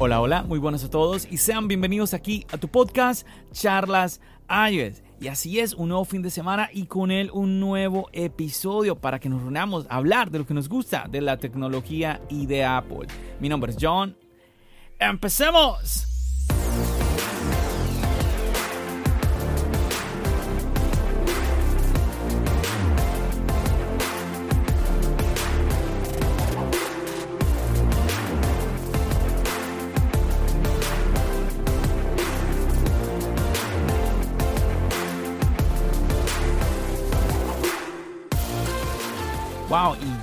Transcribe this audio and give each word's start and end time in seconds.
Hola, 0.00 0.20
hola, 0.20 0.42
muy 0.42 0.58
buenos 0.58 0.82
a 0.82 0.90
todos 0.90 1.24
y 1.30 1.36
sean 1.36 1.68
bienvenidos 1.68 2.14
aquí 2.14 2.44
a 2.50 2.58
tu 2.58 2.66
podcast 2.66 3.24
Charlas 3.52 4.20
iOS. 4.50 5.02
Y 5.20 5.28
así 5.28 5.60
es, 5.60 5.72
un 5.72 5.90
nuevo 5.90 6.04
fin 6.04 6.20
de 6.20 6.30
semana 6.30 6.68
y 6.72 6.86
con 6.86 7.12
él 7.12 7.30
un 7.32 7.60
nuevo 7.60 8.08
episodio 8.12 8.96
para 8.96 9.20
que 9.20 9.28
nos 9.28 9.40
reunamos 9.40 9.86
a 9.88 9.96
hablar 9.96 10.32
de 10.32 10.40
lo 10.40 10.46
que 10.46 10.52
nos 10.52 10.68
gusta 10.68 11.06
de 11.08 11.20
la 11.20 11.38
tecnología 11.38 12.20
y 12.28 12.46
de 12.46 12.64
Apple. 12.64 13.06
Mi 13.38 13.48
nombre 13.48 13.70
es 13.70 13.78
John. 13.80 14.16
¡Empecemos! 14.98 16.13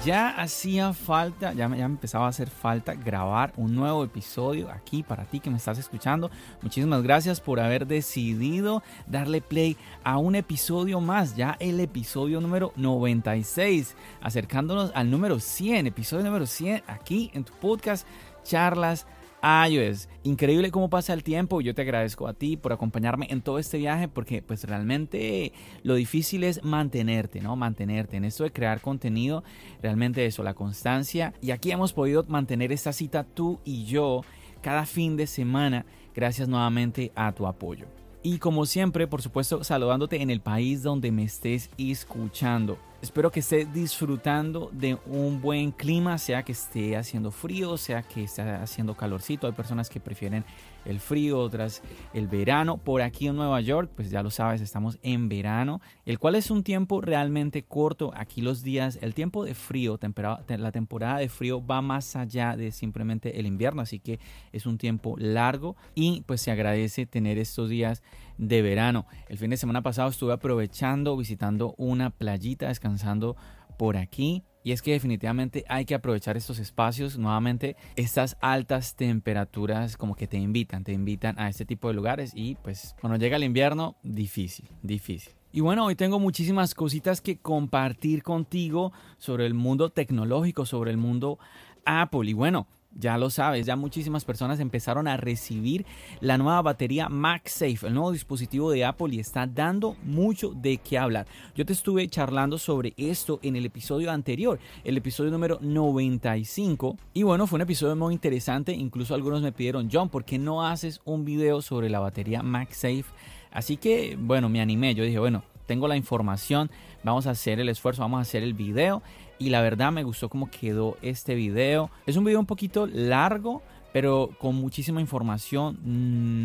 Ya 0.06 0.30
hacía 0.30 0.94
falta, 0.94 1.54
ya, 1.54 1.70
ya 1.76 1.86
empezaba 1.86 2.26
a 2.26 2.30
hacer 2.30 2.50
falta 2.50 2.96
grabar 2.96 3.54
un 3.56 3.76
nuevo 3.76 4.04
episodio 4.04 4.72
aquí 4.72 5.04
para 5.04 5.26
ti 5.26 5.40
que 5.40 5.52
me 5.52 5.58
estás 5.58 5.78
escuchando. 5.78 6.32
Muchísimas 6.62 7.04
gracias 7.04 7.40
por 7.40 7.60
haber 7.60 7.86
decidido 7.86 8.82
darle 9.06 9.42
play 9.42 9.78
a 10.04 10.18
un 10.18 10.34
episodio 10.36 11.02
más, 11.02 11.36
ya 11.36 11.56
el 11.60 11.80
episodio 11.80 12.42
número 12.42 12.74
96, 12.78 13.96
acercándonos 14.22 14.92
al 14.96 15.12
número 15.12 15.40
100, 15.40 15.88
episodio 15.88 16.26
número 16.26 16.48
100 16.48 16.84
aquí 16.88 17.30
en 17.34 17.44
tu 17.44 17.54
podcast 17.54 18.08
Charlas 18.44 19.06
iOS. 19.42 20.08
Increíble 20.24 20.72
cómo 20.72 20.90
pasa 20.90 21.14
el 21.14 21.24
tiempo. 21.24 21.62
Yo 21.62 21.74
te 21.74 21.82
agradezco 21.82 22.28
a 22.28 22.34
ti 22.34 22.58
por 22.58 22.74
acompañarme 22.74 23.28
en 23.30 23.42
todo 23.42 23.60
este 23.60 23.78
viaje 23.78 24.08
porque 24.08 24.42
pues 24.42 24.64
realmente 24.66 25.52
lo 25.84 25.96
difícil 25.96 26.44
es 26.44 26.64
mantenerte, 26.64 27.42
¿no? 27.42 27.56
Mantenerte 27.56 28.18
en 28.18 28.26
esto 28.26 28.44
de 28.44 28.52
crear 28.52 28.82
contenido. 28.82 29.44
Realmente 29.82 30.26
eso, 30.26 30.44
la 30.44 30.54
constancia. 30.54 31.34
Y 31.42 31.52
aquí 31.52 31.72
hemos 31.72 31.94
podido 31.94 32.24
mantener 32.28 32.72
esta 32.72 32.94
cita 32.94 33.24
tú 33.24 33.60
y 33.66 33.86
yo 33.86 34.22
cada 34.62 34.86
fin 34.86 35.18
de 35.18 35.28
semana 35.28 35.86
gracias 36.14 36.48
nuevamente 36.48 37.12
a 37.16 37.32
tu 37.32 37.48
apoyo. 37.48 37.88
Y 38.24 38.38
como 38.38 38.68
siempre, 38.68 39.08
por 39.08 39.22
supuesto, 39.24 39.64
saludándote 39.64 40.22
en 40.22 40.30
el 40.30 40.42
país 40.42 40.84
donde 40.84 41.12
me 41.12 41.24
estés 41.24 41.72
escuchando. 41.78 42.78
Espero 43.02 43.32
que 43.32 43.40
estés 43.40 43.74
disfrutando 43.74 44.70
de 44.72 44.96
un 45.08 45.42
buen 45.42 45.72
clima, 45.72 46.20
sea 46.20 46.44
que 46.44 46.52
esté 46.52 46.96
haciendo 46.96 47.32
frío, 47.32 47.76
sea 47.76 48.04
que 48.04 48.26
esté 48.26 48.44
haciendo 48.44 48.94
calorcito. 48.94 49.48
Hay 49.48 49.54
personas 49.54 49.90
que 49.90 50.00
prefieren 50.00 50.46
el 50.86 51.00
frío, 51.00 51.40
otras 51.40 51.82
el 52.14 52.28
verano. 52.28 52.78
Por 52.78 53.02
aquí 53.02 53.26
en 53.26 53.38
Nueva 53.38 53.60
York, 53.60 53.90
pues 53.96 54.12
ya 54.12 54.22
lo 54.22 54.30
sabes, 54.30 54.62
estamos 54.62 55.00
en 55.02 55.30
verano, 55.30 55.82
el 56.06 56.20
cual 56.20 56.36
es 56.36 56.52
un 56.52 56.64
tiempo 56.64 57.02
realmente 57.02 57.64
corto. 57.64 58.12
Aquí 58.16 58.42
los 58.42 58.62
días, 58.62 59.00
el 59.02 59.16
tiempo 59.16 59.46
de 59.46 59.56
frío, 59.56 60.00
la 60.48 60.72
temporada 60.72 61.18
de 61.18 61.30
frío 61.30 61.66
va 61.66 61.82
más 61.82 62.16
allá 62.16 62.56
de 62.56 62.72
simplemente 62.72 63.40
el 63.40 63.48
invierno, 63.48 63.82
así 63.82 64.00
que 64.00 64.20
es 64.52 64.68
un 64.68 64.78
tiempo 64.78 65.16
largo 65.18 65.76
y 65.96 66.22
pues 66.28 66.42
se 66.42 66.52
agradece 66.52 67.08
tener 67.08 67.40
estos 67.40 67.68
días 67.68 68.04
de 68.42 68.64
verano. 68.64 69.06
El 69.30 69.38
fin 69.38 69.52
de 69.52 69.58
semana 69.58 69.84
pasado 69.84 70.10
estuve 70.10 70.34
aprovechando, 70.34 71.16
visitando 71.16 71.76
una 71.78 72.10
playita, 72.10 72.68
descansando 72.68 73.38
por 73.78 73.98
aquí. 73.98 74.44
Y 74.64 74.72
es 74.72 74.82
que 74.82 74.92
definitivamente 74.92 75.64
hay 75.70 75.86
que 75.86 75.96
aprovechar 75.96 76.38
estos 76.38 76.58
espacios. 76.60 77.18
Nuevamente, 77.18 77.76
estas 77.96 78.38
altas 78.42 78.96
temperaturas 78.96 79.96
como 79.96 80.16
que 80.16 80.28
te 80.28 80.38
invitan, 80.38 80.84
te 80.84 80.92
invitan 80.92 81.40
a 81.40 81.50
este 81.50 81.66
tipo 81.66 81.88
de 81.88 81.94
lugares. 81.94 82.32
Y 82.36 82.56
pues 82.56 82.96
cuando 83.00 83.18
llega 83.18 83.38
el 83.38 83.44
invierno, 83.44 83.96
difícil, 84.04 84.68
difícil. 84.82 85.34
Y 85.52 85.62
bueno, 85.62 85.86
hoy 85.86 85.96
tengo 85.96 86.20
muchísimas 86.20 86.74
cositas 86.74 87.22
que 87.22 87.38
compartir 87.38 88.24
contigo 88.24 88.92
sobre 89.18 89.46
el 89.46 89.54
mundo 89.54 89.90
tecnológico, 89.92 90.66
sobre 90.66 90.92
el 90.92 90.98
mundo 90.98 91.38
Apple. 91.86 92.30
Y 92.30 92.34
bueno, 92.34 92.68
ya 92.96 93.18
lo 93.18 93.30
sabes, 93.30 93.66
ya 93.66 93.76
muchísimas 93.76 94.26
personas 94.26 94.60
empezaron 94.60 95.08
a 95.08 95.18
recibir 95.18 95.86
la 96.20 96.38
nueva 96.38 96.62
batería 96.62 97.10
MagSafe, 97.10 97.88
el 97.88 97.94
nuevo 97.94 98.12
dispositivo 98.12 98.72
de 98.72 98.86
Apple 98.86 99.16
y 99.16 99.20
está 99.20 99.48
dando 99.48 99.96
mucho 100.04 100.54
de 100.54 100.78
qué 100.78 100.98
hablar. 100.98 101.28
Yo 101.56 101.66
te 101.66 101.74
estuve 101.74 102.08
charlando 102.08 102.58
sobre 102.58 102.94
esto 102.98 103.40
en 103.44 103.56
el 103.56 103.66
episodio 103.66 104.12
anterior, 104.12 104.60
el 104.84 104.98
episodio 104.98 105.32
número 105.32 105.58
95 105.62 106.98
y 107.14 107.24
bueno, 107.24 107.48
fue 107.48 107.58
un 107.58 107.64
episodio 107.64 107.96
muy 107.96 108.14
interesante, 108.14 108.74
incluso 108.74 109.16
algunos 109.16 109.42
me 109.42 109.52
pidieron, 109.52 109.90
John, 109.92 110.10
¿por 110.10 110.26
qué 110.26 110.38
no 110.38 110.66
haces 110.66 111.02
un 111.06 111.26
video 111.26 111.62
sobre 111.62 111.90
la 111.90 112.00
batería 112.00 112.44
MagSafe? 112.44 113.06
Así 113.52 113.78
que 113.78 114.18
bueno, 114.20 114.50
me 114.50 114.62
animé, 114.62 114.96
yo 114.96 115.04
dije, 115.04 115.20
bueno, 115.20 115.44
tengo 115.66 115.88
la 115.88 115.96
información, 115.96 116.70
vamos 117.04 117.28
a 117.28 117.32
hacer 117.32 117.60
el 117.60 117.70
esfuerzo, 117.70 118.02
vamos 118.02 118.20
a 118.20 118.22
hacer 118.22 118.44
el 118.44 118.54
video 118.54 119.02
y 119.42 119.50
la 119.50 119.62
verdad 119.62 119.92
me 119.92 120.04
gustó 120.04 120.30
cómo 120.30 120.52
quedó 120.52 120.98
este 121.02 121.34
video. 121.34 121.90
Es 122.06 122.16
un 122.16 122.24
video 122.24 122.40
un 122.40 122.46
poquito 122.46 122.86
largo, 122.86 123.64
pero 123.92 124.30
con 124.38 124.54
muchísima 124.54 125.02
información, 125.02 125.80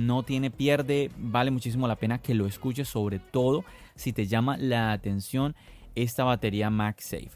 no 0.06 0.22
tiene 0.22 0.50
pierde, 0.50 1.10
vale 1.18 1.50
muchísimo 1.50 1.86
la 1.86 1.96
pena 1.96 2.22
que 2.22 2.34
lo 2.34 2.46
escuches, 2.46 2.88
sobre 2.88 3.18
todo 3.18 3.66
si 3.96 4.14
te 4.14 4.26
llama 4.26 4.56
la 4.56 4.92
atención 4.92 5.54
esta 5.94 6.24
batería 6.24 6.70
MagSafe. 6.70 7.32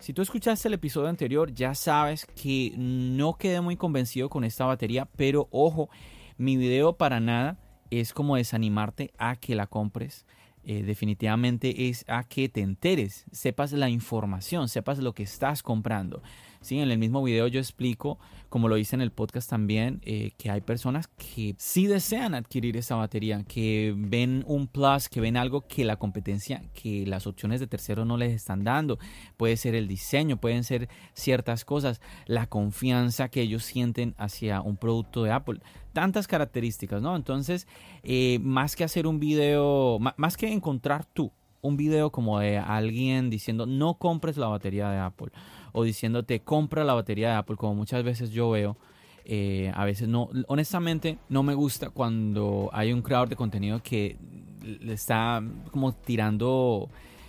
Si 0.00 0.12
tú 0.12 0.20
escuchaste 0.20 0.68
el 0.68 0.74
episodio 0.74 1.08
anterior, 1.08 1.50
ya 1.54 1.74
sabes 1.74 2.26
que 2.26 2.74
no 2.76 3.38
quedé 3.38 3.62
muy 3.62 3.76
convencido 3.76 4.28
con 4.28 4.44
esta 4.44 4.66
batería, 4.66 5.06
pero 5.16 5.48
ojo, 5.50 5.88
mi 6.36 6.58
video 6.58 6.92
para 6.92 7.20
nada 7.20 7.58
es 7.88 8.12
como 8.12 8.36
desanimarte 8.36 9.14
a 9.16 9.36
que 9.36 9.54
la 9.54 9.66
compres. 9.66 10.26
Eh, 10.72 10.84
definitivamente 10.84 11.88
es 11.88 12.04
a 12.06 12.22
que 12.22 12.48
te 12.48 12.60
enteres, 12.60 13.24
sepas 13.32 13.72
la 13.72 13.88
información, 13.88 14.68
sepas 14.68 15.00
lo 15.00 15.14
que 15.14 15.24
estás 15.24 15.64
comprando. 15.64 16.22
¿Sí? 16.60 16.78
En 16.78 16.90
el 16.90 16.98
mismo 16.98 17.22
video 17.22 17.46
yo 17.46 17.60
explico, 17.60 18.18
como 18.48 18.68
lo 18.68 18.76
hice 18.76 18.96
en 18.96 19.02
el 19.02 19.10
podcast 19.10 19.48
también, 19.48 20.00
eh, 20.04 20.32
que 20.36 20.50
hay 20.50 20.60
personas 20.60 21.08
que 21.08 21.54
sí 21.58 21.86
desean 21.86 22.34
adquirir 22.34 22.76
esa 22.76 22.96
batería, 22.96 23.42
que 23.44 23.94
ven 23.96 24.44
un 24.46 24.66
plus, 24.66 25.08
que 25.08 25.20
ven 25.20 25.36
algo 25.36 25.66
que 25.66 25.84
la 25.84 25.96
competencia, 25.96 26.62
que 26.74 27.06
las 27.06 27.26
opciones 27.26 27.60
de 27.60 27.66
tercero 27.66 28.04
no 28.04 28.16
les 28.16 28.32
están 28.32 28.64
dando. 28.64 28.98
Puede 29.36 29.56
ser 29.56 29.74
el 29.74 29.88
diseño, 29.88 30.38
pueden 30.38 30.64
ser 30.64 30.88
ciertas 31.14 31.64
cosas, 31.64 32.00
la 32.26 32.46
confianza 32.46 33.28
que 33.28 33.42
ellos 33.42 33.64
sienten 33.64 34.14
hacia 34.18 34.60
un 34.60 34.76
producto 34.76 35.22
de 35.22 35.32
Apple 35.32 35.60
tantas 35.92 36.28
características, 36.28 37.02
¿no? 37.02 37.16
Entonces, 37.16 37.66
eh, 38.04 38.38
más 38.42 38.76
que 38.76 38.84
hacer 38.84 39.08
un 39.08 39.18
video, 39.18 39.98
más 39.98 40.36
que 40.36 40.52
encontrar 40.52 41.04
tú 41.04 41.32
un 41.62 41.76
video 41.76 42.10
como 42.10 42.38
de 42.38 42.58
alguien 42.58 43.30
diciendo 43.30 43.66
no 43.66 43.94
compres 43.94 44.36
la 44.36 44.48
batería 44.48 44.90
de 44.90 44.98
Apple 44.98 45.30
o 45.72 45.84
diciéndote 45.84 46.40
compra 46.40 46.84
la 46.84 46.94
batería 46.94 47.30
de 47.30 47.34
Apple, 47.36 47.56
como 47.56 47.74
muchas 47.74 48.02
veces 48.02 48.30
yo 48.30 48.50
veo. 48.50 48.76
Eh, 49.24 49.70
a 49.74 49.84
veces 49.84 50.08
no, 50.08 50.30
honestamente 50.48 51.18
no 51.28 51.42
me 51.42 51.54
gusta 51.54 51.90
cuando 51.90 52.70
hay 52.72 52.92
un 52.92 53.02
creador 53.02 53.28
de 53.28 53.36
contenido 53.36 53.82
que 53.82 54.16
le 54.62 54.94
está 54.94 55.42
como 55.70 55.92
tirando 55.92 56.88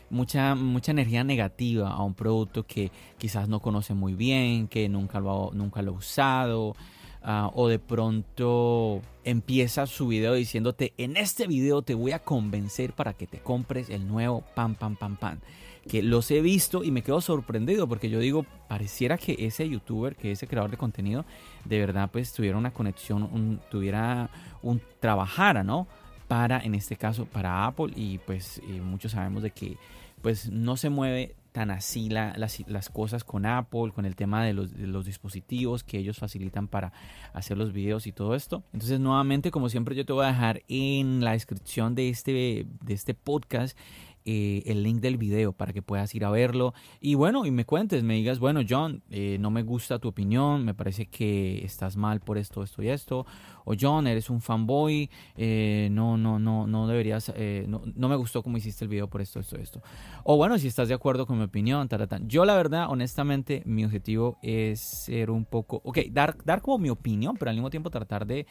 mucha, 0.10 0.56
mucha 0.56 0.92
energía 0.92 1.24
negativa 1.24 1.90
a 1.90 2.04
un 2.04 2.14
producto 2.14 2.64
que 2.66 2.92
quizás 3.18 3.50
no 3.50 3.60
conoce 3.60 3.94
muy 3.94 4.14
bien, 4.14 4.68
que 4.68 4.88
nunca 4.90 5.20
lo, 5.20 5.52
nunca 5.54 5.82
lo 5.82 5.92
ha 5.92 5.96
usado. 5.96 6.76
Ah, 7.24 7.52
o 7.54 7.68
de 7.68 7.78
pronto 7.78 9.00
empieza 9.24 9.86
su 9.86 10.08
video 10.08 10.34
diciéndote 10.34 10.94
en 10.98 11.18
este 11.18 11.46
video 11.46 11.84
te 11.84 11.94
voy 11.94 12.14
a 12.14 12.20
convencer 12.20 12.94
para 12.94 13.14
que 13.14 13.28
te 13.28 13.38
compres 13.38 13.92
el 13.92 14.08
nuevo 14.08 14.44
pan 14.56 14.74
pan 14.74 14.96
pan 14.96 15.18
pan 15.18 15.40
que 15.88 16.04
los 16.04 16.30
he 16.32 16.42
visto 16.42 16.84
y 16.84 16.92
me 16.92 17.02
quedo 17.02 17.22
sorprendido 17.22 17.88
porque 17.88 18.10
yo 18.10 18.20
digo, 18.20 18.46
pareciera 18.68 19.18
que 19.18 19.36
ese 19.40 19.68
youtuber, 19.68 20.16
que 20.16 20.32
ese 20.32 20.48
creador 20.48 20.72
de 20.72 20.78
contenido, 20.78 21.26
de 21.66 21.80
verdad 21.80 22.10
pues 22.12 22.34
tuviera 22.34 22.58
una 22.58 22.72
conexión, 22.72 23.60
tuviera 23.70 24.30
un, 24.62 24.82
trabajara, 25.00 25.64
¿no? 25.64 25.88
Para, 26.28 26.60
en 26.60 26.76
este 26.76 26.96
caso, 26.96 27.26
para 27.26 27.66
Apple 27.66 27.92
y 27.96 28.20
pues 28.20 28.62
eh, 28.70 28.80
muchos 28.80 29.12
sabemos 29.12 29.44
de 29.44 29.52
que 29.52 29.78
pues 30.22 30.50
no 30.50 30.78
se 30.78 30.90
mueve 30.90 31.36
tan 31.52 31.70
así 31.70 32.10
las, 32.10 32.90
cosas 32.90 33.24
con 33.24 33.46
Apple, 33.46 33.92
con 33.94 34.06
el 34.06 34.16
tema 34.16 34.44
de 34.44 34.54
los, 34.54 34.74
de 34.74 34.88
los, 34.88 35.06
dispositivos 35.06 35.84
que 35.84 35.98
ellos 35.98 36.18
facilitan 36.18 36.68
para 36.68 36.94
hacer 37.34 37.58
los 37.58 37.74
videos 37.74 38.08
y 38.08 38.14
todo 38.14 38.36
esto. 38.36 38.64
Entonces, 38.72 39.00
nuevamente, 39.00 39.52
como 39.52 39.68
siempre, 39.68 39.96
yo 39.96 40.06
te 40.06 40.14
voy 40.14 40.26
a 40.26 40.30
dejar 40.30 40.64
en 40.70 41.24
la 41.24 41.34
descripción 41.34 41.94
de 41.94 42.10
este, 42.10 42.66
de 42.82 42.94
este 42.94 43.14
podcast 43.14 43.78
eh, 44.26 44.64
el 44.66 44.84
link 44.84 45.00
del 45.00 45.18
video 45.18 45.54
para 45.54 45.74
que 45.74 45.82
puedas 45.82 46.14
ir 46.16 46.26
a 46.26 46.30
verlo. 46.30 46.74
Y 47.00 47.16
bueno, 47.16 47.46
y 47.46 47.52
me 47.52 47.66
cuentes, 47.66 48.04
me 48.04 48.16
digas, 48.16 48.40
bueno, 48.40 48.62
John, 48.68 49.04
eh, 49.10 49.38
no 49.40 49.52
me 49.52 49.64
gusta 49.64 50.00
tu 50.00 50.08
opinión, 50.08 50.64
me 50.64 50.74
parece 50.74 51.08
que 51.08 51.64
estás 51.66 51.98
mal 51.98 52.20
por 52.20 52.38
esto, 52.38 52.64
esto 52.64 52.84
y 52.84 52.90
esto. 52.90 53.26
O 53.66 53.74
John, 53.80 54.08
eres 54.08 54.30
un 54.30 54.42
fanboy, 54.42 55.10
eh, 55.38 55.90
no, 55.92 56.18
no, 56.18 56.40
no, 56.40 56.68
no 56.68 56.88
deberías, 56.88 57.34
no, 57.68 57.82
no, 57.96 58.10
me 58.10 58.16
gustó 58.16 58.42
cómo 58.42 58.58
hiciste 58.58 58.86
el 58.86 58.90
video 58.90 59.08
por 59.08 59.22
esto, 59.22 59.40
esto, 59.40 59.58
esto. 59.58 59.82
O 60.24 60.38
bueno, 60.38 60.58
si 60.58 60.68
estás 60.68 60.88
de 60.88 60.94
acuerdo 60.94 61.26
con 61.26 61.38
mi 61.38 61.44
opinión, 61.44 61.88
taratán. 61.88 62.28
Yo 62.28 62.46
la 62.46 62.56
verdad, 62.56 62.88
honestamente, 62.90 63.62
mi 63.66 63.86
objetivo 63.86 64.38
es 64.42 64.80
ser 64.80 65.30
un 65.30 65.46
poco, 65.46 65.82
ok, 65.84 66.00
dar, 66.12 66.38
dar 66.44 66.62
como 66.62 66.80
mi 66.80 66.90
opinión, 66.90 67.38
pero 67.38 67.50
al 67.50 67.56
mismo 67.56 67.70
tiempo 67.70 67.90
tratar 67.90 68.26
de 68.26 68.46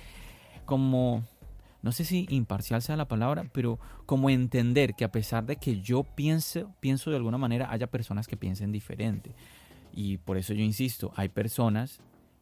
como 0.65 1.25
no 1.83 1.93
sé 1.93 2.05
si 2.05 2.27
imparcial 2.31 2.83
sea 2.83 2.97
la 2.97 3.09
palabra, 3.09 3.45
pero 3.53 3.79
como 4.07 4.31
entender 4.31 4.95
que 4.95 5.05
a 5.05 5.13
pesar 5.13 5.47
de 5.47 5.57
que 5.57 5.81
yo 5.81 6.05
pienso, 6.05 6.73
pienso 6.81 7.11
de 7.11 7.17
alguna 7.17 7.39
manera, 7.39 7.71
haya 7.71 7.87
personas 7.87 8.27
que 8.27 8.37
piensen 8.37 8.73
diferente. 8.73 9.31
Y 9.93 10.19
por 10.19 10.37
eso 10.37 10.53
yo 10.55 10.63
insisto, 10.63 11.13
hay 11.17 11.29
personas 11.29 12.01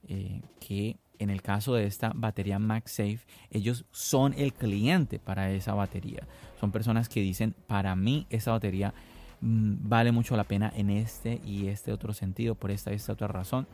eh, 0.09 0.43
que 0.61 0.99
en 1.19 1.31
el 1.31 1.43
caso 1.43 1.75
de 1.75 1.87
esta 1.87 2.13
batería 2.15 2.59
MagSafe, 2.59 3.21
ellos 3.51 3.85
son 3.91 4.35
el 4.35 4.53
cliente 4.53 5.19
para 5.19 5.51
esa 5.51 5.75
batería. 5.75 6.27
Son 6.61 6.71
personas 6.71 7.09
que 7.09 7.21
dicen, 7.21 7.55
para 7.67 7.95
mí 7.97 8.27
esa 8.31 8.53
batería 8.53 8.95
mm, 9.41 9.89
vale 9.89 10.13
mucho 10.13 10.37
la 10.37 10.45
pena 10.45 10.73
en 10.77 10.91
este 10.91 11.41
y 11.45 11.69
este 11.69 11.93
otro 11.93 12.13
sentido, 12.13 12.55
por 12.55 12.71
esta 12.71 12.93
y 12.93 12.97
esta 12.97 13.13
otra 13.13 13.29
razón. 13.29 13.67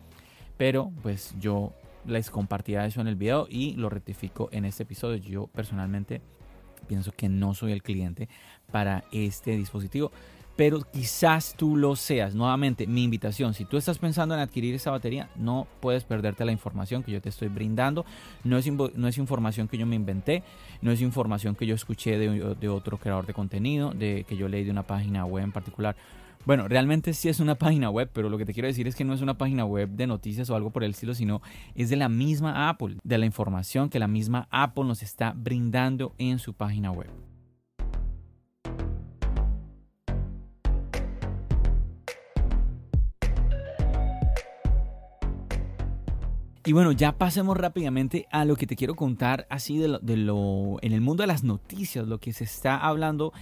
Pero 0.57 0.93
pues 1.03 1.35
yo 1.41 1.73
les 2.07 2.31
compartía 2.31 2.87
eso 2.87 3.01
en 3.01 3.09
el 3.09 3.17
video 3.17 3.47
y 3.49 3.75
lo 3.75 3.89
rectifico 3.89 4.49
en 4.53 4.65
este 4.65 4.83
episodio. 4.85 5.17
Yo 5.17 5.47
personalmente 5.49 6.21
pienso 6.87 7.13
que 7.13 7.29
no 7.29 7.55
soy 7.55 7.73
el 7.73 7.83
cliente 7.83 8.29
para 8.71 9.05
este 9.13 9.57
dispositivo. 9.57 10.13
Pero 10.57 10.83
quizás 10.83 11.55
tú 11.57 11.77
lo 11.77 11.97
seas. 11.97 12.37
Nuevamente, 12.37 12.87
mi 12.87 13.03
invitación, 13.03 13.55
si 13.55 13.65
tú 13.65 13.77
estás 13.77 13.99
pensando 13.99 14.35
en 14.35 14.41
adquirir 14.41 14.73
esa 14.75 14.93
batería, 14.93 15.29
no 15.35 15.67
puedes 15.81 16.05
perderte 16.05 16.45
la 16.45 16.53
información 16.53 17.03
que 17.03 17.11
yo 17.11 17.21
te 17.21 17.29
estoy 17.29 17.49
brindando. 17.49 18.05
No 18.45 18.57
es, 18.57 18.71
no 18.71 19.09
es 19.09 19.19
información 19.19 19.67
que 19.67 19.79
yo 19.79 19.87
me 19.87 19.97
inventé, 19.97 20.45
no 20.81 20.93
es 20.93 21.01
información 21.01 21.57
que 21.57 21.67
yo 21.67 21.75
escuché 21.75 22.19
de, 22.19 22.55
de 22.55 22.69
otro 22.69 22.99
creador 22.99 23.27
de 23.27 23.35
contenido, 23.35 23.91
de 23.91 24.25
que 24.29 24.37
yo 24.37 24.49
leí 24.49 24.63
de 24.63 24.71
una 24.71 24.85
página 24.85 25.25
web 25.25 25.43
en 25.43 25.53
particular. 25.53 25.97
Bueno, 26.47 26.69
realmente 26.69 27.15
sí 27.15 27.31
es 27.31 27.41
una 27.41 27.55
página 27.55 27.89
web, 27.89 28.11
pero 28.13 28.29
lo 28.29 28.37
que 28.37 28.45
te 28.45 28.53
quiero 28.53 28.69
decir 28.69 28.87
es 28.87 28.95
que 28.95 29.05
no 29.05 29.15
es 29.15 29.23
una 29.23 29.39
página 29.39 29.65
web 29.65 29.89
de 29.89 30.07
noticias 30.07 30.51
o 30.51 30.57
algo 30.57 30.71
por 30.71 30.85
el 30.85 30.91
estilo, 30.91 31.15
sino 31.15 31.41
es 31.75 31.89
de 31.89 31.97
la 31.97 32.11
misma 32.11 32.69
Apple, 32.69 32.99
de 33.03 33.17
la 33.17 33.25
información 33.25 33.89
que 33.89 33.99
la 33.99 34.09
misma 34.09 34.47
Apple 34.51 34.85
nos 34.85 35.03
está 35.03 35.33
brindando 35.35 36.15
en 36.19 36.39
su 36.39 36.53
página 36.53 36.91
web. 36.91 37.09
Y 46.67 46.73
bueno, 46.73 46.93
ya 46.93 47.17
pasemos 47.17 47.57
rápidamente 47.57 48.27
a 48.31 48.45
lo 48.45 48.57
que 48.57 48.67
te 48.67 48.77
quiero 48.77 48.95
contar 48.95 49.47
así 49.49 49.79
de 49.79 49.99
de 50.01 50.17
lo 50.17 50.77
en 50.83 50.93
el 50.93 51.01
mundo 51.01 51.23
de 51.23 51.27
las 51.27 51.43
noticias, 51.43 52.07
lo 52.07 52.19
que 52.19 52.33
se 52.33 52.45
está 52.45 52.77
hablando 52.79 53.33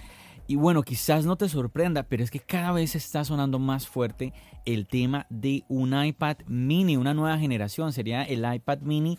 y 0.47 0.55
bueno, 0.55 0.83
quizás 0.83 1.25
no 1.25 1.37
te 1.37 1.47
sorprenda, 1.47 2.03
pero 2.03 2.23
es 2.23 2.31
que 2.31 2.39
cada 2.39 2.71
vez 2.71 2.95
está 2.95 3.23
sonando 3.23 3.59
más 3.59 3.87
fuerte 3.87 4.33
el 4.65 4.87
tema 4.87 5.25
de 5.29 5.63
un 5.69 5.93
iPad 5.93 6.37
mini, 6.47 6.97
una 6.97 7.13
nueva 7.13 7.37
generación. 7.37 7.93
Sería 7.93 8.23
el 8.23 8.45
iPad 8.53 8.79
mini 8.79 9.17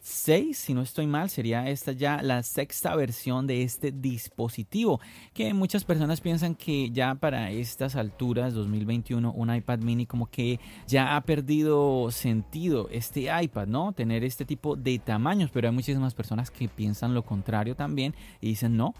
6, 0.00 0.58
si 0.58 0.74
no 0.74 0.82
estoy 0.82 1.06
mal, 1.06 1.30
sería 1.30 1.68
esta 1.68 1.92
ya 1.92 2.20
la 2.22 2.42
sexta 2.42 2.96
versión 2.96 3.46
de 3.46 3.62
este 3.62 3.92
dispositivo, 3.92 5.00
que 5.32 5.54
muchas 5.54 5.84
personas 5.84 6.20
piensan 6.20 6.56
que 6.56 6.90
ya 6.90 7.14
para 7.14 7.52
estas 7.52 7.94
alturas, 7.94 8.52
2021, 8.52 9.30
un 9.30 9.54
iPad 9.54 9.78
mini 9.78 10.06
como 10.06 10.26
que 10.26 10.58
ya 10.88 11.14
ha 11.14 11.20
perdido 11.20 12.10
sentido 12.10 12.88
este 12.90 13.28
iPad, 13.42 13.68
¿no? 13.68 13.92
Tener 13.92 14.24
este 14.24 14.44
tipo 14.44 14.74
de 14.74 14.98
tamaños, 14.98 15.50
pero 15.52 15.68
hay 15.68 15.74
muchísimas 15.74 16.14
personas 16.14 16.50
que 16.50 16.68
piensan 16.68 17.14
lo 17.14 17.24
contrario 17.24 17.76
también 17.76 18.16
y 18.40 18.48
dicen, 18.48 18.76
no, 18.76 18.96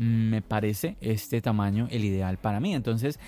me 0.00 0.40
parece 0.40 0.96
este 1.02 1.42
tamaño 1.42 1.86
el 1.90 2.06
ideal 2.06 2.38
para 2.38 2.58
mí. 2.58 2.74
Entonces, 2.74 3.20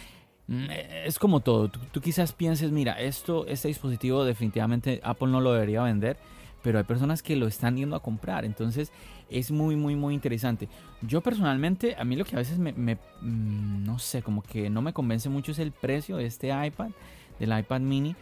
mm, 0.46 0.64
es 1.04 1.18
como 1.18 1.40
todo. 1.40 1.68
Tú, 1.68 2.00
quizás 2.00 2.32
pienses, 2.32 2.70
mira, 2.72 2.98
esto, 2.98 3.46
este 3.46 3.68
dispositivo 3.68 4.24
definitivamente 4.24 4.98
Apple 5.04 5.28
no 5.28 5.42
lo 5.42 5.52
debería 5.52 5.82
vender, 5.82 6.16
pero 6.62 6.78
hay 6.78 6.84
personas 6.84 7.22
que 7.22 7.36
lo 7.36 7.46
están 7.46 7.76
yendo 7.76 7.94
a 7.94 8.00
comprar. 8.00 8.46
Entonces, 8.46 8.90
es 9.28 9.50
muy, 9.50 9.76
muy, 9.76 9.96
muy 9.96 10.14
interesante. 10.14 10.70
Yo 11.02 11.20
personalmente, 11.20 11.94
a 11.98 12.04
mí 12.04 12.16
lo 12.16 12.24
que 12.24 12.36
a 12.36 12.38
veces 12.38 12.58
me, 12.58 12.72
mm, 12.72 13.84
no 13.84 13.98
sé, 13.98 14.22
como 14.22 14.40
que 14.42 14.70
no 14.70 14.80
me 14.80 14.94
convence 14.94 15.28
mucho 15.28 15.52
es 15.52 15.58
el 15.58 15.72
precio 15.72 16.16
de 16.16 16.24
este 16.24 16.48
iPad, 16.48 16.90
del 17.38 17.58
iPad 17.58 17.80
mini, 17.80 18.16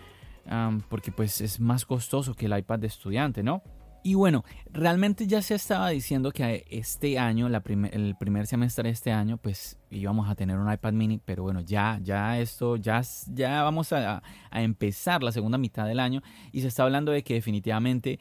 porque 0.88 1.12
pues 1.12 1.40
es 1.40 1.60
más 1.60 1.84
costoso 1.84 2.34
que 2.34 2.46
el 2.46 2.58
iPad 2.58 2.80
de 2.80 2.88
estudiante, 2.88 3.44
¿no? 3.44 3.62
Y 4.02 4.14
bueno, 4.14 4.44
realmente 4.72 5.26
ya 5.26 5.42
se 5.42 5.54
estaba 5.54 5.90
diciendo 5.90 6.32
que 6.32 6.64
este 6.70 7.18
año, 7.18 7.48
el 7.48 8.16
primer 8.16 8.46
semestre 8.46 8.84
de 8.84 8.90
este 8.90 9.12
año, 9.12 9.36
pues 9.36 9.78
íbamos 9.90 10.28
a 10.28 10.34
tener 10.34 10.56
un 10.56 10.72
iPad 10.72 10.92
mini, 10.92 11.20
pero 11.22 11.42
bueno, 11.42 11.60
ya, 11.60 12.00
ya 12.02 12.38
esto, 12.38 12.76
ya, 12.76 13.02
ya 13.26 13.62
vamos 13.62 13.92
a, 13.92 14.22
empezar 14.52 15.22
la 15.22 15.32
segunda 15.32 15.58
mitad 15.58 15.86
del 15.86 16.00
año 16.00 16.22
y 16.50 16.62
se 16.62 16.68
está 16.68 16.84
hablando 16.84 17.12
de 17.12 17.22
que 17.22 17.34
definitivamente 17.34 18.18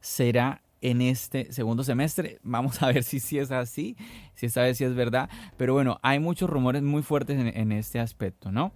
será 0.00 0.62
en 0.80 1.02
este 1.02 1.52
segundo 1.52 1.82
semestre. 1.82 2.38
Vamos 2.44 2.82
a 2.82 2.92
ver 2.92 3.02
si, 3.02 3.18
si 3.18 3.38
es 3.38 3.50
así, 3.50 3.96
si 4.34 4.46
esta 4.46 4.62
vez 4.62 4.78
sí 4.78 4.84
es 4.84 4.94
verdad. 4.94 5.28
Pero 5.56 5.72
bueno, 5.74 5.98
hay 6.02 6.20
muchos 6.20 6.48
rumores 6.48 6.82
muy 6.82 7.02
fuertes 7.02 7.38
en 7.38 7.72
este 7.72 7.98
aspecto, 7.98 8.52
¿no? 8.52 8.72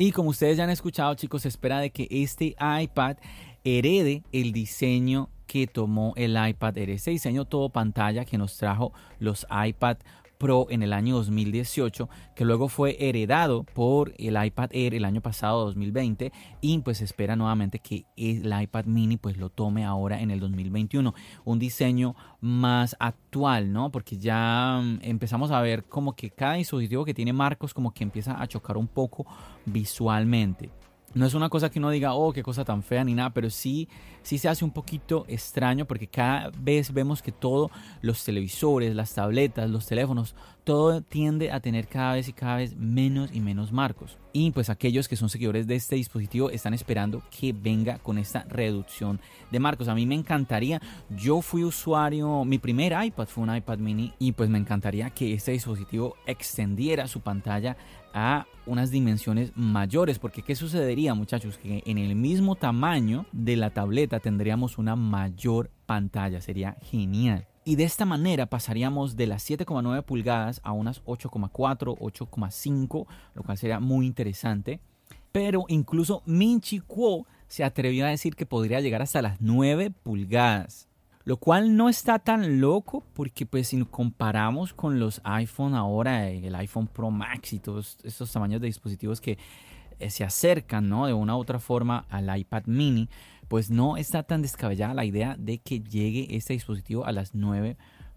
Y 0.00 0.12
como 0.12 0.30
ustedes 0.30 0.56
ya 0.56 0.64
han 0.64 0.70
escuchado, 0.70 1.14
chicos, 1.14 1.42
se 1.42 1.48
espera 1.48 1.78
de 1.78 1.90
que 1.90 2.08
este 2.10 2.56
iPad 2.58 3.18
herede 3.64 4.24
el 4.32 4.52
diseño 4.52 5.28
que 5.50 5.66
tomó 5.66 6.12
el 6.14 6.38
iPad 6.48 6.78
Air, 6.78 6.90
ese 6.90 7.10
diseño 7.10 7.44
todo 7.44 7.70
pantalla 7.70 8.24
que 8.24 8.38
nos 8.38 8.56
trajo 8.56 8.92
los 9.18 9.48
iPad 9.50 9.96
Pro 10.38 10.68
en 10.70 10.84
el 10.84 10.92
año 10.92 11.16
2018, 11.16 12.08
que 12.36 12.44
luego 12.44 12.68
fue 12.68 12.96
heredado 13.00 13.64
por 13.64 14.14
el 14.16 14.42
iPad 14.42 14.70
Air 14.72 14.94
el 14.94 15.04
año 15.04 15.20
pasado 15.20 15.64
2020 15.64 16.30
y 16.60 16.78
pues 16.78 17.00
espera 17.00 17.34
nuevamente 17.34 17.80
que 17.80 18.04
el 18.16 18.62
iPad 18.62 18.84
mini 18.84 19.16
pues 19.16 19.38
lo 19.38 19.50
tome 19.50 19.84
ahora 19.84 20.20
en 20.20 20.30
el 20.30 20.38
2021, 20.38 21.14
un 21.44 21.58
diseño 21.58 22.14
más 22.40 22.94
actual, 23.00 23.72
¿no? 23.72 23.90
Porque 23.90 24.18
ya 24.18 24.80
mm, 24.80 25.00
empezamos 25.02 25.50
a 25.50 25.60
ver 25.60 25.82
como 25.82 26.14
que 26.14 26.30
cada 26.30 26.54
dispositivo 26.54 27.04
que 27.04 27.12
tiene 27.12 27.32
marcos 27.32 27.74
como 27.74 27.92
que 27.92 28.04
empieza 28.04 28.40
a 28.40 28.46
chocar 28.46 28.76
un 28.76 28.86
poco 28.86 29.26
visualmente. 29.66 30.70
No 31.12 31.26
es 31.26 31.34
una 31.34 31.48
cosa 31.48 31.70
que 31.70 31.80
uno 31.80 31.90
diga, 31.90 32.14
oh, 32.14 32.32
qué 32.32 32.44
cosa 32.44 32.64
tan 32.64 32.84
fea 32.84 33.02
ni 33.02 33.14
nada, 33.14 33.30
pero 33.30 33.50
sí, 33.50 33.88
sí 34.22 34.38
se 34.38 34.48
hace 34.48 34.64
un 34.64 34.70
poquito 34.70 35.24
extraño 35.26 35.84
porque 35.84 36.06
cada 36.06 36.52
vez 36.56 36.92
vemos 36.92 37.20
que 37.20 37.32
todos 37.32 37.72
los 38.00 38.22
televisores, 38.24 38.94
las 38.94 39.12
tabletas, 39.12 39.68
los 39.68 39.86
teléfonos, 39.86 40.36
todo 40.62 41.00
tiende 41.00 41.50
a 41.50 41.58
tener 41.58 41.88
cada 41.88 42.14
vez 42.14 42.28
y 42.28 42.32
cada 42.32 42.56
vez 42.56 42.76
menos 42.76 43.30
y 43.32 43.40
menos 43.40 43.72
marcos. 43.72 44.18
Y 44.32 44.52
pues 44.52 44.70
aquellos 44.70 45.08
que 45.08 45.16
son 45.16 45.28
seguidores 45.28 45.66
de 45.66 45.74
este 45.74 45.96
dispositivo 45.96 46.50
están 46.50 46.74
esperando 46.74 47.22
que 47.36 47.52
venga 47.52 47.98
con 47.98 48.16
esta 48.16 48.44
reducción 48.44 49.20
de 49.50 49.58
marcos. 49.58 49.88
A 49.88 49.96
mí 49.96 50.06
me 50.06 50.14
encantaría, 50.14 50.80
yo 51.10 51.42
fui 51.42 51.64
usuario, 51.64 52.44
mi 52.44 52.58
primer 52.58 52.92
iPad 53.04 53.26
fue 53.26 53.42
un 53.42 53.56
iPad 53.56 53.78
mini 53.78 54.12
y 54.20 54.30
pues 54.30 54.48
me 54.48 54.58
encantaría 54.58 55.10
que 55.10 55.34
este 55.34 55.50
dispositivo 55.50 56.14
extendiera 56.26 57.08
su 57.08 57.20
pantalla 57.20 57.76
a 58.14 58.46
unas 58.66 58.90
dimensiones 58.90 59.52
mayores, 59.54 60.18
porque 60.18 60.42
¿qué 60.42 60.54
sucedería 60.54 61.14
muchachos? 61.14 61.58
Que 61.58 61.82
en 61.86 61.98
el 61.98 62.14
mismo 62.14 62.56
tamaño 62.56 63.26
de 63.32 63.56
la 63.56 63.70
tableta 63.70 64.20
tendríamos 64.20 64.78
una 64.78 64.96
mayor 64.96 65.70
pantalla, 65.86 66.40
sería 66.40 66.76
genial. 66.82 67.46
Y 67.64 67.76
de 67.76 67.84
esta 67.84 68.04
manera 68.04 68.46
pasaríamos 68.46 69.16
de 69.16 69.26
las 69.26 69.48
7,9 69.48 70.02
pulgadas 70.02 70.60
a 70.64 70.72
unas 70.72 71.04
8,4, 71.04 71.98
8,5, 71.98 73.06
lo 73.34 73.42
cual 73.42 73.58
sería 73.58 73.80
muy 73.80 74.06
interesante. 74.06 74.80
Pero 75.32 75.64
incluso 75.68 76.22
Minchi 76.26 76.80
Kuo 76.80 77.26
se 77.48 77.64
atrevió 77.64 78.06
a 78.06 78.10
decir 78.10 78.34
que 78.34 78.46
podría 78.46 78.80
llegar 78.80 79.02
hasta 79.02 79.22
las 79.22 79.40
9 79.40 79.90
pulgadas. 79.90 80.89
Lo 81.24 81.36
cual 81.36 81.76
no 81.76 81.88
está 81.88 82.18
tan 82.18 82.60
loco 82.60 83.04
porque 83.12 83.44
pues 83.44 83.68
si 83.68 83.84
comparamos 83.84 84.72
con 84.72 84.98
los 84.98 85.20
iPhone 85.24 85.74
ahora, 85.74 86.28
el 86.28 86.54
iPhone 86.54 86.86
Pro 86.86 87.10
Max 87.10 87.52
y 87.52 87.58
todos 87.58 87.98
estos 88.04 88.32
tamaños 88.32 88.60
de 88.60 88.68
dispositivos 88.68 89.20
que 89.20 89.38
eh, 89.98 90.08
se 90.08 90.24
acercan 90.24 90.88
¿no? 90.88 91.06
de 91.06 91.12
una 91.12 91.36
u 91.36 91.40
otra 91.40 91.58
forma 91.58 92.06
al 92.08 92.36
iPad 92.38 92.64
mini, 92.64 93.10
pues 93.48 93.70
no 93.70 93.98
está 93.98 94.22
tan 94.22 94.40
descabellada 94.40 94.94
la 94.94 95.04
idea 95.04 95.36
de 95.38 95.58
que 95.58 95.80
llegue 95.80 96.34
este 96.36 96.54
dispositivo 96.54 97.04
a 97.04 97.12
las 97.12 97.34
9 97.34 97.76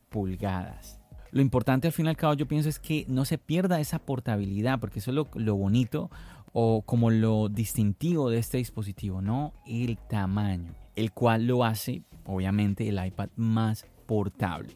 pulgadas. 0.09 1.01
lo 1.31 1.41
importante 1.41 1.87
al 1.87 1.93
fin 1.93 2.05
y 2.05 2.09
al 2.09 2.15
cabo 2.15 2.35
yo 2.35 2.47
pienso 2.47 2.69
es 2.69 2.79
que 2.79 3.05
no 3.09 3.25
se 3.25 3.37
pierda 3.37 3.81
esa 3.81 3.99
portabilidad, 3.99 4.79
porque 4.79 4.99
eso 4.99 5.11
es 5.11 5.15
lo, 5.15 5.27
lo 5.33 5.55
bonito 5.55 6.09
o 6.53 6.83
como 6.83 7.09
lo 7.09 7.49
distintivo 7.49 8.29
de 8.29 8.37
este 8.37 8.59
dispositivo, 8.59 9.21
no 9.21 9.53
el 9.65 9.97
tamaño, 9.97 10.75
el 10.95 11.11
cual 11.11 11.47
lo 11.47 11.63
hace 11.63 12.03
obviamente 12.25 12.87
el 12.87 13.03
iPad 13.05 13.29
más 13.35 13.85
portable. 14.05 14.73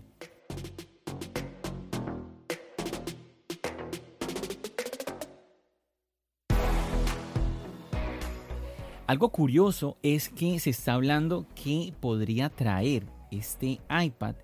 Algo 9.08 9.30
curioso 9.30 9.98
es 10.04 10.28
que 10.28 10.60
se 10.60 10.72
está 10.72 10.94
hablando 10.94 11.46
que 11.56 11.94
podría 12.02 12.50
traer 12.50 13.06
este 13.32 13.80
iPad 13.90 14.36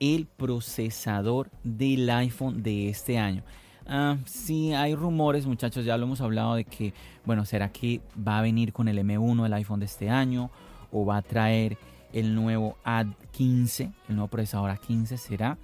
el 0.00 0.26
procesador 0.26 1.48
del 1.62 2.10
iPhone 2.10 2.60
de 2.62 2.88
este 2.88 3.18
año. 3.18 3.44
Ah, 3.86 4.16
sí, 4.24 4.72
hay 4.72 4.96
rumores, 4.96 5.46
muchachos, 5.46 5.84
ya 5.84 5.96
lo 5.96 6.06
hemos 6.06 6.20
hablado 6.20 6.56
de 6.56 6.64
que, 6.64 6.92
bueno, 7.24 7.44
¿será 7.44 7.70
que 7.70 8.00
va 8.16 8.38
a 8.38 8.42
venir 8.42 8.72
con 8.72 8.88
el 8.88 8.98
M1 8.98 9.46
el 9.46 9.52
iPhone 9.52 9.80
de 9.80 9.86
este 9.86 10.10
año? 10.10 10.50
¿O 10.92 11.04
va 11.04 11.18
a 11.18 11.22
traer 11.22 11.78
el 12.12 12.34
nuevo 12.34 12.76
A15, 12.84 13.92
el 14.08 14.16
nuevo 14.16 14.28
procesador 14.28 14.70
A15 14.70 15.16
será? 15.16 15.58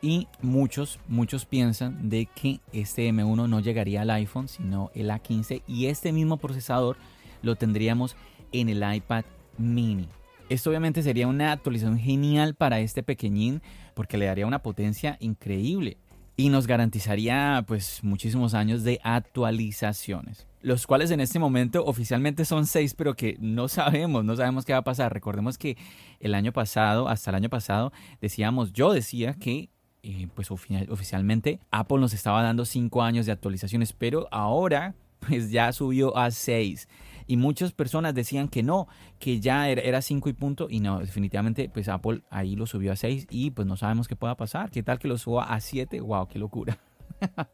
Y 0.00 0.26
muchos, 0.40 0.98
muchos 1.06 1.46
piensan 1.46 2.08
de 2.08 2.26
que 2.26 2.60
este 2.72 3.08
M1 3.08 3.48
no 3.48 3.60
llegaría 3.60 4.02
al 4.02 4.10
iPhone, 4.10 4.48
sino 4.48 4.90
el 4.94 5.10
A15 5.10 5.62
y 5.66 5.86
este 5.86 6.12
mismo 6.12 6.38
procesador 6.38 6.96
lo 7.42 7.54
tendríamos 7.54 8.16
en 8.50 8.68
el 8.68 8.82
iPad 8.94 9.24
mini. 9.58 10.08
Esto 10.48 10.70
obviamente 10.70 11.02
sería 11.02 11.28
una 11.28 11.52
actualización 11.52 11.98
genial 11.98 12.54
para 12.54 12.80
este 12.80 13.02
pequeñín 13.02 13.62
porque 13.94 14.18
le 14.18 14.26
daría 14.26 14.46
una 14.46 14.62
potencia 14.62 15.16
increíble 15.20 15.96
y 16.36 16.48
nos 16.48 16.66
garantizaría 16.66 17.64
pues 17.66 18.02
muchísimos 18.02 18.54
años 18.54 18.84
de 18.84 19.00
actualizaciones. 19.02 20.46
Los 20.60 20.86
cuales 20.86 21.10
en 21.10 21.20
este 21.20 21.38
momento 21.38 21.84
oficialmente 21.84 22.44
son 22.44 22.66
seis, 22.66 22.94
pero 22.94 23.14
que 23.14 23.36
no 23.40 23.68
sabemos, 23.68 24.24
no 24.24 24.36
sabemos 24.36 24.64
qué 24.64 24.72
va 24.72 24.80
a 24.80 24.84
pasar. 24.84 25.12
Recordemos 25.12 25.58
que 25.58 25.76
el 26.20 26.34
año 26.34 26.52
pasado, 26.52 27.08
hasta 27.08 27.30
el 27.30 27.36
año 27.36 27.50
pasado, 27.50 27.92
decíamos, 28.20 28.72
yo 28.72 28.92
decía 28.92 29.34
que 29.34 29.70
eh, 30.04 30.28
pues 30.34 30.50
oficialmente 30.50 31.60
Apple 31.70 31.98
nos 31.98 32.12
estaba 32.12 32.42
dando 32.42 32.64
cinco 32.64 33.02
años 33.02 33.26
de 33.26 33.32
actualizaciones, 33.32 33.92
pero 33.92 34.28
ahora 34.30 34.94
pues 35.20 35.50
ya 35.50 35.72
subió 35.72 36.16
a 36.16 36.30
seis 36.30 36.88
y 37.26 37.36
muchas 37.36 37.72
personas 37.72 38.14
decían 38.14 38.48
que 38.48 38.62
no, 38.62 38.88
que 39.18 39.40
ya 39.40 39.68
era 39.68 40.02
5 40.02 40.28
y 40.28 40.32
punto 40.32 40.66
y 40.70 40.80
no, 40.80 41.00
definitivamente 41.00 41.68
pues 41.68 41.88
Apple 41.88 42.22
ahí 42.30 42.56
lo 42.56 42.66
subió 42.66 42.92
a 42.92 42.96
6 42.96 43.26
y 43.30 43.50
pues 43.50 43.66
no 43.66 43.76
sabemos 43.76 44.08
qué 44.08 44.16
pueda 44.16 44.36
pasar, 44.36 44.70
qué 44.70 44.82
tal 44.82 44.98
que 44.98 45.08
lo 45.08 45.18
suba 45.18 45.44
a 45.44 45.60
7, 45.60 46.00
wow, 46.00 46.28
qué 46.28 46.38
locura. 46.38 46.78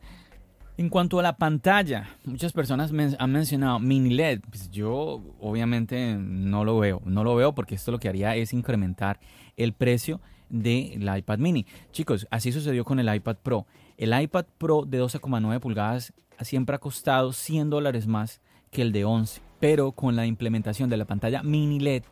En 0.79 0.91
cuanto 0.91 1.19
a 1.19 1.25
la 1.25 1.37
pantalla, 1.39 2.09
muchas 2.25 2.53
personas 2.53 2.93
han 3.19 3.33
mencionado 3.33 3.81
mini 3.81 4.11
LED. 4.11 4.43
Pues 4.49 4.71
yo 4.71 5.21
obviamente 5.41 6.15
no 6.15 6.65
lo 6.65 6.79
veo, 6.79 7.03
no 7.05 7.25
lo 7.25 7.35
veo 7.35 7.53
porque 7.53 7.75
esto 7.75 7.91
lo 7.91 7.99
que 7.99 8.09
haría 8.09 8.37
es 8.37 8.53
incrementar 8.53 9.19
el 9.57 9.73
precio 9.73 10.21
del 10.49 11.11
iPad 11.19 11.39
mini. 11.39 11.67
Chicos, 11.91 12.29
así 12.31 12.53
sucedió 12.53 12.85
con 12.85 13.01
el 13.01 13.13
iPad 13.13 13.39
Pro. 13.43 13.67
El 13.97 14.19
iPad 14.19 14.47
Pro 14.57 14.85
de 14.87 15.03
12,9 15.03 15.59
pulgadas 15.59 16.13
siempre 16.43 16.77
ha 16.77 16.79
costado 16.79 17.33
100 17.33 17.71
dólares 17.71 18.07
más 18.07 18.41
que 18.71 18.83
el 18.83 18.93
de 18.93 19.05
11 19.05 19.48
pero 19.61 19.93
con 19.93 20.17
la 20.17 20.27
implementación 20.27 20.91
de 20.91 20.97
la 20.97 21.05
pantalla 21.05 21.43
mini 21.43 21.81
LED, 21.81 22.05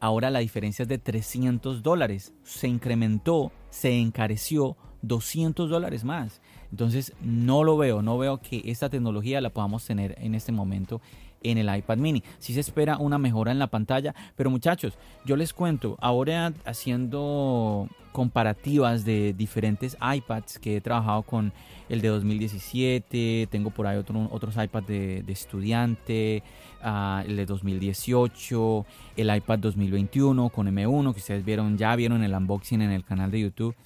ahora 0.00 0.30
la 0.30 0.40
diferencia 0.40 0.82
es 0.84 0.88
de 0.88 0.98
300 0.98 1.82
dólares. 1.82 2.32
Se 2.42 2.68
incrementó, 2.68 3.52
se 3.70 3.98
encareció 3.98 4.76
200 5.02 5.70
dólares 5.70 6.04
más. 6.04 6.40
Entonces 6.70 7.12
no 7.20 7.64
lo 7.64 7.76
veo, 7.76 8.02
no 8.02 8.18
veo 8.18 8.38
que 8.38 8.62
esta 8.64 8.88
tecnología 8.88 9.40
la 9.40 9.50
podamos 9.50 9.84
tener 9.84 10.16
en 10.20 10.34
este 10.34 10.52
momento 10.52 11.00
en 11.42 11.58
el 11.58 11.74
iPad 11.74 11.98
mini. 11.98 12.22
Sí 12.38 12.54
se 12.54 12.60
espera 12.60 12.98
una 12.98 13.18
mejora 13.18 13.52
en 13.52 13.58
la 13.58 13.66
pantalla, 13.68 14.14
pero 14.36 14.50
muchachos, 14.50 14.98
yo 15.24 15.36
les 15.36 15.52
cuento, 15.52 15.96
ahora 16.00 16.52
haciendo 16.64 17.88
comparativas 18.12 19.04
de 19.04 19.34
diferentes 19.36 19.96
iPads 20.00 20.58
que 20.58 20.76
he 20.76 20.80
trabajado 20.80 21.22
con 21.22 21.52
el 21.90 22.00
de 22.00 22.08
2017, 22.08 23.46
tengo 23.50 23.70
por 23.70 23.86
ahí 23.86 23.98
otros 23.98 24.56
iPads 24.56 24.86
de, 24.86 25.24
estudiante, 25.28 26.42
ah, 26.82 27.22
el 27.26 27.36
de 27.36 27.44
2018, 27.44 28.86
el 29.18 29.36
iPad 29.36 29.58
2021 29.58 30.48
con 30.48 30.66
M1 30.66 31.12
que 31.12 31.20
ustedes 31.20 31.44
vieron, 31.44 31.76
ya 31.76 31.94
vieron 31.94 32.24
el 32.24 32.32
unboxing 32.34 32.80
en 32.80 32.90
el 32.90 33.04
canal 33.04 33.30
de 33.30 33.40
YouTube. 33.40 33.76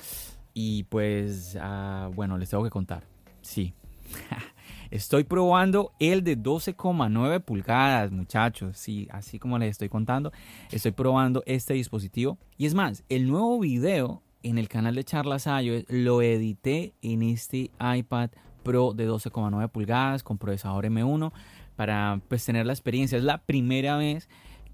Y 0.54 0.84
pues, 0.84 1.58
ah, 1.60 2.08
bueno, 2.14 2.38
les 2.38 2.50
tengo 2.50 2.62
que 2.62 2.70
contar. 2.70 3.02
Sí. 3.40 3.72
Estoy 4.90 5.22
probando 5.22 5.92
el 6.00 6.24
de 6.24 6.36
12,9 6.36 7.40
pulgadas, 7.42 8.10
muchachos. 8.10 8.76
Sí, 8.76 9.06
así 9.12 9.38
como 9.38 9.56
les 9.56 9.70
estoy 9.70 9.88
contando, 9.88 10.32
estoy 10.72 10.90
probando 10.90 11.44
este 11.46 11.74
dispositivo. 11.74 12.38
Y 12.58 12.66
es 12.66 12.74
más, 12.74 13.04
el 13.08 13.28
nuevo 13.28 13.60
video 13.60 14.22
en 14.42 14.58
el 14.58 14.68
canal 14.68 14.96
de 14.96 15.04
Charlas 15.04 15.46
iOS 15.46 15.84
lo 15.88 16.22
edité 16.22 16.94
en 17.02 17.22
este 17.22 17.70
iPad 17.80 18.30
Pro 18.64 18.92
de 18.92 19.08
12,9 19.08 19.68
pulgadas 19.70 20.22
con 20.24 20.38
procesador 20.38 20.84
M1 20.84 21.32
para 21.76 22.20
pues 22.26 22.44
tener 22.44 22.66
la 22.66 22.72
experiencia. 22.72 23.16
Es 23.16 23.24
la 23.24 23.38
primera 23.38 23.96
vez 23.96 24.28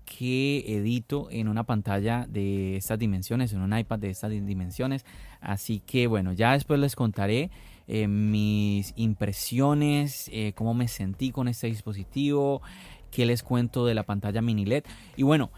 que 0.07 0.65
edito 0.67 1.29
en 1.31 1.49
una 1.49 1.65
pantalla 1.65 2.27
de 2.29 2.77
estas 2.77 2.99
dimensiones, 2.99 3.53
en 3.53 3.61
un 3.61 3.77
iPad 3.77 3.99
de 3.99 4.11
estas 4.11 4.31
dimensiones. 4.31 5.05
Así 5.41 5.81
que 5.81 6.07
bueno, 6.07 6.33
ya 6.33 6.53
después 6.53 6.81
les 6.81 6.97
contaré 6.97 7.51
eh, 7.89 8.09
mis 8.09 8.93
impresiones, 8.97 10.29
eh, 10.33 10.53
cómo 10.55 10.75
me 10.75 10.89
sentí 10.89 11.31
con 11.31 11.49
este 11.49 11.69
dispositivo, 11.69 12.63
qué 13.11 13.27
les 13.27 13.43
cuento 13.43 13.87
de 13.87 13.95
la 13.95 14.03
pantalla 14.05 14.43
mini 14.43 14.65
LED. 14.65 14.85
Y 15.17 15.23
bueno, 15.23 15.51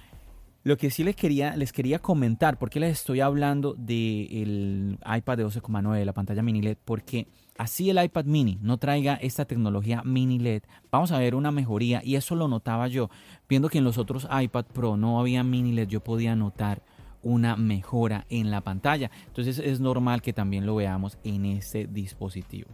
lo 0.65 0.77
que 0.77 0.91
sí 0.91 1.05
les 1.05 1.17
quería, 1.17 1.57
les 1.57 1.73
quería 1.73 1.99
comentar, 2.01 2.59
¿por 2.59 2.69
qué 2.69 2.81
les 2.81 2.93
estoy 2.99 3.21
hablando 3.21 3.75
del 3.75 4.99
iPad 5.05 5.39
de 5.39 5.47
12,9, 5.47 5.95
de 5.95 6.05
la 6.05 6.13
pantalla 6.13 6.43
mini 6.43 6.61
LED? 6.61 6.77
Porque 6.85 7.29
así 7.57 7.89
el 7.89 8.03
iPad 8.03 8.27
mini 8.27 8.59
no 8.61 8.77
traiga 8.77 9.15
esta 9.15 9.47
tecnología 9.47 10.03
mini 10.05 10.39
LED, 10.39 10.63
vamos 10.91 11.13
a 11.13 11.19
ver 11.19 11.35
una 11.35 11.51
mejoría 11.51 12.03
y 12.05 12.17
eso 12.17 12.35
lo 12.35 12.49
notaba 12.49 12.89
yo. 12.89 13.09
Viendo 13.49 13.71
que 13.71 13.79
en 13.79 13.85
los 13.85 13.97
otros 13.97 14.29
iPad 14.31 14.67
Pro 14.67 14.97
no 14.97 15.19
había 15.19 15.43
mini 15.43 15.73
LED, 15.73 15.89
yo 15.89 16.01
podía 16.01 16.37
notar 16.37 16.83
una 17.23 17.57
mejora 17.57 18.27
en 18.31 18.51
la 18.51 18.61
pantalla. 18.61 19.11
Entonces 19.27 19.59
es 19.59 19.81
normal 19.81 20.23
que 20.23 20.33
también 20.33 20.67
lo 20.67 20.77
veamos 20.77 21.19
en 21.25 21.47
este 21.47 21.87
dispositivo. 21.87 22.71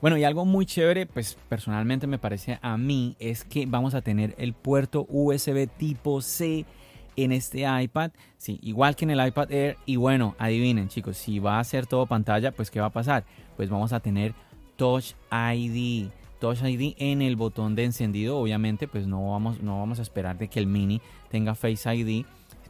Bueno, 0.00 0.18
y 0.18 0.24
algo 0.24 0.44
muy 0.44 0.66
chévere, 0.66 1.06
pues 1.06 1.38
personalmente 1.48 2.06
me 2.06 2.18
parece 2.18 2.58
a 2.60 2.76
mí, 2.76 3.16
es 3.18 3.44
que 3.44 3.64
vamos 3.66 3.94
a 3.94 4.02
tener 4.02 4.34
el 4.38 4.52
puerto 4.52 5.06
USB 5.08 5.68
tipo 5.68 6.20
C 6.20 6.66
en 7.16 7.32
este 7.32 7.64
iPad, 7.82 8.10
sí, 8.36 8.58
igual 8.62 8.94
que 8.94 9.06
en 9.06 9.10
el 9.10 9.26
iPad 9.26 9.50
Air. 9.50 9.76
Y 9.86 9.96
bueno, 9.96 10.36
adivinen 10.38 10.88
chicos, 10.88 11.16
si 11.16 11.38
va 11.38 11.58
a 11.58 11.64
ser 11.64 11.86
todo 11.86 12.06
pantalla, 12.06 12.52
pues 12.52 12.70
¿qué 12.70 12.78
va 12.78 12.86
a 12.86 12.92
pasar? 12.92 13.24
Pues 13.56 13.70
vamos 13.70 13.92
a 13.92 14.00
tener 14.00 14.34
Touch 14.76 15.14
ID. 15.32 16.08
Touch 16.38 16.62
ID 16.62 16.94
en 16.98 17.22
el 17.22 17.34
botón 17.36 17.74
de 17.74 17.84
encendido, 17.84 18.38
obviamente, 18.38 18.86
pues 18.86 19.06
no 19.06 19.30
vamos, 19.30 19.62
no 19.62 19.78
vamos 19.78 19.98
a 19.98 20.02
esperar 20.02 20.36
de 20.36 20.48
que 20.48 20.58
el 20.58 20.66
mini 20.66 21.00
tenga 21.30 21.54
Face 21.54 21.94
ID, 21.94 22.26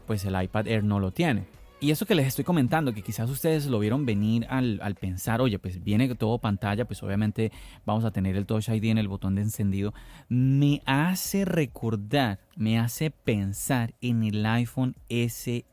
pues 0.06 0.24
el 0.24 0.40
iPad 0.40 0.68
Air 0.68 0.84
no 0.84 1.00
lo 1.00 1.10
tiene. 1.10 1.44
Y 1.78 1.90
eso 1.90 2.06
que 2.06 2.14
les 2.14 2.26
estoy 2.26 2.44
comentando, 2.44 2.94
que 2.94 3.02
quizás 3.02 3.28
ustedes 3.28 3.66
lo 3.66 3.78
vieron 3.78 4.06
venir 4.06 4.46
al, 4.48 4.96
pensar, 4.98 5.42
oye, 5.42 5.58
pues 5.58 5.84
viene 5.84 6.14
todo 6.14 6.38
pantalla, 6.38 6.86
pues 6.86 7.02
obviamente 7.02 7.52
vamos 7.84 8.04
a 8.06 8.10
tener 8.10 8.34
el 8.34 8.46
Touch 8.46 8.70
ID 8.70 8.84
en 8.84 8.98
el 8.98 9.08
botón 9.08 9.34
de 9.34 9.42
encendido, 9.42 9.92
me 10.30 10.80
hace 10.86 11.44
recordar, 11.44 12.40
me 12.56 12.78
hace 12.78 13.10
pensar 13.10 13.94
en 14.00 14.22
el 14.22 14.46
iPhone 14.46 14.96
SE. 15.10 15.66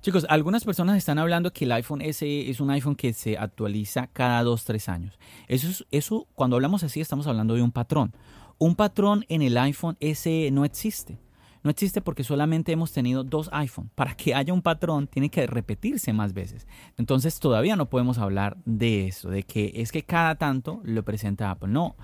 Chicos, 0.00 0.26
algunas 0.28 0.64
personas 0.64 0.96
están 0.96 1.18
hablando 1.18 1.52
que 1.52 1.64
el 1.64 1.72
iPhone 1.72 2.00
SE 2.12 2.50
es 2.50 2.60
un 2.60 2.70
iPhone 2.70 2.96
que 2.96 3.12
se 3.12 3.38
actualiza 3.38 4.08
cada 4.08 4.42
2-3 4.42 4.88
años. 4.88 5.18
Eso, 5.46 5.84
eso, 5.92 6.26
cuando 6.34 6.56
hablamos 6.56 6.82
así, 6.82 7.00
estamos 7.00 7.28
hablando 7.28 7.54
de 7.54 7.62
un 7.62 7.70
patrón. 7.70 8.12
Un 8.58 8.74
patrón 8.74 9.24
en 9.28 9.42
el 9.42 9.56
iPhone 9.58 9.96
SE 10.00 10.50
no 10.50 10.64
existe. 10.64 11.18
No 11.62 11.70
existe 11.70 12.00
porque 12.00 12.24
solamente 12.24 12.72
hemos 12.72 12.92
tenido 12.92 13.24
dos 13.24 13.48
iPhone. 13.52 13.90
Para 13.94 14.16
que 14.16 14.34
haya 14.34 14.52
un 14.52 14.62
patrón 14.62 15.06
tiene 15.06 15.30
que 15.30 15.46
repetirse 15.46 16.12
más 16.12 16.32
veces. 16.32 16.66
Entonces 16.96 17.40
todavía 17.40 17.76
no 17.76 17.88
podemos 17.88 18.18
hablar 18.18 18.56
de 18.64 19.06
eso, 19.06 19.30
de 19.30 19.42
que 19.42 19.72
es 19.76 19.92
que 19.92 20.02
cada 20.02 20.36
tanto 20.36 20.80
lo 20.84 21.04
presenta 21.04 21.50
Apple. 21.50 21.68
No, 21.68 21.96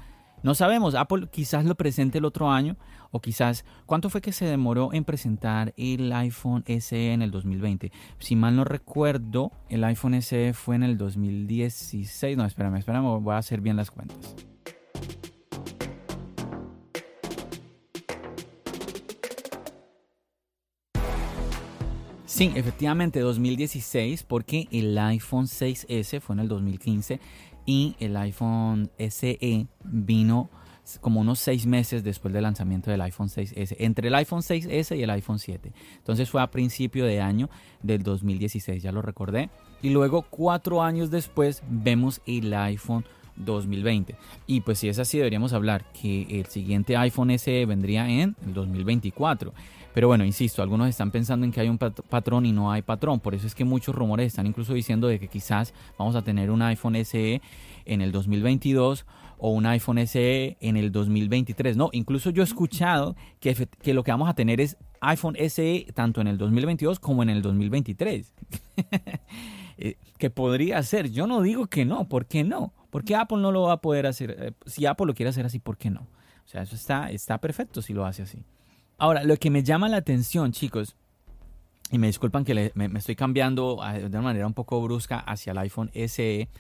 no 0.43 0.55
sabemos. 0.55 0.95
Apple 0.95 1.29
quizás 1.31 1.65
lo 1.65 1.77
presente 1.77 2.19
el 2.19 2.25
otro 2.25 2.51
año 2.51 2.77
o 3.11 3.21
quizás... 3.21 3.65
¿Cuánto 3.87 4.11
fue 4.11 4.21
que 4.21 4.33
se 4.33 4.47
demoró 4.47 4.93
en 4.93 5.05
presentar 5.05 5.73
el 5.77 6.13
iPhone 6.13 6.65
SE 6.67 7.13
en 7.13 7.23
el 7.23 7.31
2020? 7.31 7.93
Si 8.19 8.37
mal 8.37 8.57
no 8.57 8.65
recuerdo, 8.65 9.53
el 9.69 9.85
iPhone 9.85 10.21
SE 10.23 10.53
fue 10.55 10.77
en 10.77 10.83
el 10.83 10.99
2016. 10.99 12.37
No, 12.37 12.45
espérame, 12.45 12.77
espérame, 12.77 13.23
voy 13.23 13.35
a 13.35 13.39
hacer 13.39 13.61
bien 13.61 13.77
las 13.77 13.91
cuentas. 13.91 14.35
Sí, 22.43 22.51
efectivamente, 22.57 23.21
2016, 23.21 24.25
porque 24.25 24.67
el 24.73 24.99
iPhone 24.99 25.47
6S 25.47 26.21
fue 26.21 26.35
en 26.35 26.41
el 26.41 26.49
2015 26.49 27.21
y 27.67 27.95
el 28.01 28.17
iPhone 28.17 28.91
SE 28.99 29.69
vino 29.85 30.51
como 31.01 31.21
unos 31.21 31.39
seis 31.39 31.67
meses 31.67 32.03
después 32.03 32.35
del 32.35 32.43
lanzamiento 32.43 32.91
del 32.91 33.01
iPhone 33.03 33.29
6S, 33.29 33.77
entre 33.79 34.09
el 34.09 34.15
iPhone 34.17 34.41
6S 34.41 34.97
y 34.99 35.05
el 35.05 35.11
iPhone 35.11 35.39
7. 35.39 35.73
Entonces 35.99 36.29
fue 36.29 36.43
a 36.43 36.51
principio 36.51 37.05
de 37.05 37.21
año 37.21 37.49
del 37.81 38.03
2016, 38.03 38.83
ya 38.83 38.91
lo 38.91 39.03
recordé. 39.03 39.49
Y 39.81 39.91
luego 39.91 40.23
cuatro 40.23 40.83
años 40.83 41.13
después 41.13 41.63
vemos 41.69 42.23
el 42.27 42.53
iPhone 42.55 43.05
2020. 43.37 44.17
Y 44.47 44.61
pues 44.61 44.79
si 44.79 44.89
es 44.89 44.99
así, 44.99 45.19
deberíamos 45.19 45.53
hablar 45.53 45.85
que 45.93 46.41
el 46.41 46.47
siguiente 46.47 46.97
iPhone 46.97 47.37
SE 47.39 47.67
vendría 47.67 48.09
en 48.09 48.37
el 48.47 48.55
2024. 48.55 49.53
Pero 49.95 50.09
bueno, 50.09 50.25
insisto, 50.25 50.63
algunos 50.63 50.89
están 50.89 51.11
pensando 51.11 51.45
en 51.45 51.53
que 51.53 51.61
hay 51.61 51.69
un 51.69 51.79
patrón 51.79 52.47
y 52.47 52.53
no 52.53 52.73
hay 52.73 52.83
patrón. 52.83 53.21
Por 53.21 53.35
eso 53.35 53.47
es 53.47 53.55
que 53.55 53.65
muchos 53.65 53.95
rumores 53.95 54.29
están 54.29 54.47
incluso 54.47 54.73
diciendo 54.73 55.07
de 55.07 55.19
que 55.19 55.29
quizás 55.29 55.75
vamos 55.99 56.17
a 56.17 56.23
tener 56.23 56.51
un 56.51 56.63
iPhone 56.63 56.97
SE 57.05 57.43
en 57.85 58.01
el 58.01 58.11
2022 58.11 59.05
o 59.39 59.51
un 59.51 59.67
iPhone 59.67 59.99
SE 60.07 60.57
en 60.61 60.77
el 60.77 60.93
2023. 60.93 61.77
No, 61.77 61.91
incluso 61.93 62.31
yo 62.31 62.43
he 62.43 62.45
escuchado 62.45 63.17
que, 63.41 63.69
que 63.83 63.93
lo 63.93 64.03
que 64.03 64.13
vamos 64.13 64.31
a 64.31 64.35
tener 64.35 64.61
es 64.61 64.79
iPhone 65.01 65.37
SE 65.49 65.87
tanto 65.95 66.21
en 66.21 66.29
el 66.29 66.39
2022 66.39 66.99
como 66.99 67.23
en 67.23 67.31
el 67.31 67.43
2023. 67.43 68.33
Eh, 69.79 69.97
que 70.19 70.29
podría 70.29 70.81
ser. 70.83 71.11
Yo 71.11 71.27
no 71.27 71.41
digo 71.41 71.67
que 71.67 71.87
no. 71.87 72.07
¿Por 72.07 72.27
qué 72.27 72.45
no? 72.45 72.75
¿Por 72.93 73.05
qué 73.05 73.17
Apple 73.17 73.39
no 73.39 73.53
lo 73.53 73.63
va 73.63 73.73
a 73.73 73.81
poder 73.81 74.07
hacer? 74.07 74.37
Eh, 74.39 74.53
si 74.67 74.85
Apple 74.85 75.07
lo 75.07 75.15
quiere 75.15 75.31
hacer 75.31 75.47
así, 75.47 75.59
¿por 75.59 75.79
qué 75.79 75.89
no? 75.89 76.03
O 76.45 76.49
sea, 76.49 76.61
eso 76.61 76.75
está, 76.75 77.11
está 77.11 77.39
perfecto 77.39 77.81
si 77.81 77.95
lo 77.95 78.05
hace 78.05 78.21
así. 78.21 78.45
Ahora, 78.99 79.25
lo 79.25 79.35
que 79.39 79.49
me 79.49 79.63
llama 79.63 79.89
la 79.89 79.97
atención, 79.97 80.53
chicos, 80.53 80.95
y 81.91 81.97
me 81.97 82.09
disculpan 82.09 82.45
que 82.45 82.71
me, 82.75 82.99
estoy 82.99 83.17
cambiando 83.17 83.81
de 83.95 84.05
una 84.05 84.21
manera 84.21 84.47
un 84.47 84.53
poco 84.53 84.79
brusca 84.83 85.21
hacia 85.21 85.53
el 85.53 85.59
iPhone 85.59 85.91
SE, 85.95 86.51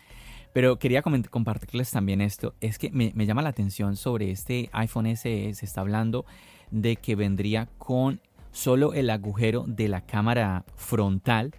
pero 0.54 0.78
quería 0.78 1.02
compartirles 1.02 1.90
también 1.90 2.22
esto, 2.22 2.54
es 2.62 2.78
que 2.78 2.90
me, 2.90 3.12
llama 3.26 3.42
la 3.42 3.50
atención 3.50 3.96
sobre 3.96 4.30
este 4.30 4.70
iPhone 4.72 5.14
SE, 5.14 5.52
se 5.52 5.66
está 5.66 5.82
hablando 5.82 6.24
de 6.70 6.96
que 6.96 7.14
vendría 7.14 7.68
con 7.76 8.22
solo 8.52 8.94
el 8.94 9.10
agujero 9.10 9.66
de 9.66 9.88
la 9.88 10.00
cámara 10.06 10.64
frontal 10.76 11.54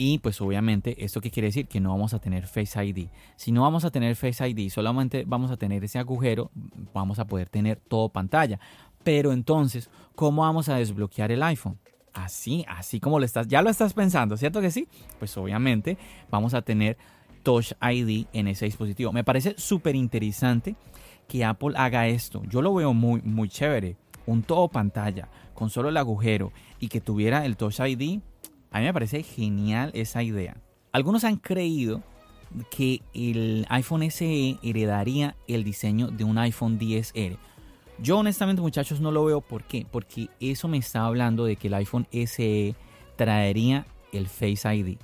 y 0.00 0.20
pues 0.20 0.40
obviamente, 0.40 1.04
¿esto 1.04 1.20
qué 1.20 1.28
quiere 1.28 1.48
decir? 1.48 1.66
Que 1.66 1.80
no 1.80 1.90
vamos 1.90 2.14
a 2.14 2.20
tener 2.20 2.46
Face 2.46 2.82
ID. 2.82 3.08
Si 3.34 3.50
no 3.50 3.62
vamos 3.62 3.84
a 3.84 3.90
tener 3.90 4.14
Face 4.14 4.48
ID, 4.48 4.70
solamente 4.70 5.24
vamos 5.26 5.50
a 5.50 5.56
tener 5.56 5.82
ese 5.82 5.98
agujero, 5.98 6.52
vamos 6.94 7.18
a 7.18 7.26
poder 7.26 7.48
tener 7.48 7.80
todo 7.80 8.08
pantalla. 8.08 8.60
Pero 9.02 9.32
entonces, 9.32 9.90
¿cómo 10.14 10.42
vamos 10.42 10.68
a 10.68 10.76
desbloquear 10.76 11.32
el 11.32 11.42
iPhone? 11.42 11.80
Así, 12.14 12.64
así 12.68 13.00
como 13.00 13.18
lo 13.18 13.24
estás, 13.24 13.48
ya 13.48 13.60
lo 13.60 13.70
estás 13.70 13.92
pensando, 13.92 14.36
¿cierto 14.36 14.60
que 14.60 14.70
sí? 14.70 14.86
Pues 15.18 15.36
obviamente 15.36 15.98
vamos 16.30 16.54
a 16.54 16.62
tener 16.62 16.96
Touch 17.42 17.72
ID 17.82 18.26
en 18.32 18.46
ese 18.46 18.66
dispositivo. 18.66 19.12
Me 19.12 19.24
parece 19.24 19.56
súper 19.58 19.96
interesante 19.96 20.76
que 21.26 21.44
Apple 21.44 21.74
haga 21.76 22.06
esto. 22.06 22.44
Yo 22.44 22.62
lo 22.62 22.72
veo 22.72 22.94
muy, 22.94 23.20
muy 23.22 23.48
chévere. 23.48 23.96
Un 24.26 24.44
todo 24.44 24.68
pantalla 24.68 25.28
con 25.54 25.70
solo 25.70 25.88
el 25.88 25.96
agujero 25.96 26.52
y 26.78 26.86
que 26.86 27.00
tuviera 27.00 27.44
el 27.44 27.56
Touch 27.56 27.80
ID. 27.80 28.20
A 28.70 28.78
mí 28.78 28.84
me 28.84 28.92
parece 28.92 29.22
genial 29.22 29.90
esa 29.94 30.22
idea. 30.22 30.56
Algunos 30.92 31.24
han 31.24 31.36
creído 31.36 32.02
que 32.70 33.02
el 33.14 33.66
iPhone 33.68 34.10
SE 34.10 34.58
heredaría 34.62 35.36
el 35.46 35.64
diseño 35.64 36.08
de 36.08 36.24
un 36.24 36.38
iPhone 36.38 36.78
10R. 36.78 37.36
Yo 38.00 38.18
honestamente 38.18 38.62
muchachos 38.62 39.00
no 39.00 39.10
lo 39.10 39.24
veo. 39.24 39.40
¿Por 39.40 39.64
qué? 39.64 39.86
Porque 39.90 40.28
eso 40.40 40.68
me 40.68 40.78
está 40.78 41.04
hablando 41.04 41.44
de 41.44 41.56
que 41.56 41.68
el 41.68 41.74
iPhone 41.74 42.06
SE 42.10 42.74
traería 43.16 43.86
el 44.12 44.28
Face 44.28 44.74
ID. 44.74 44.98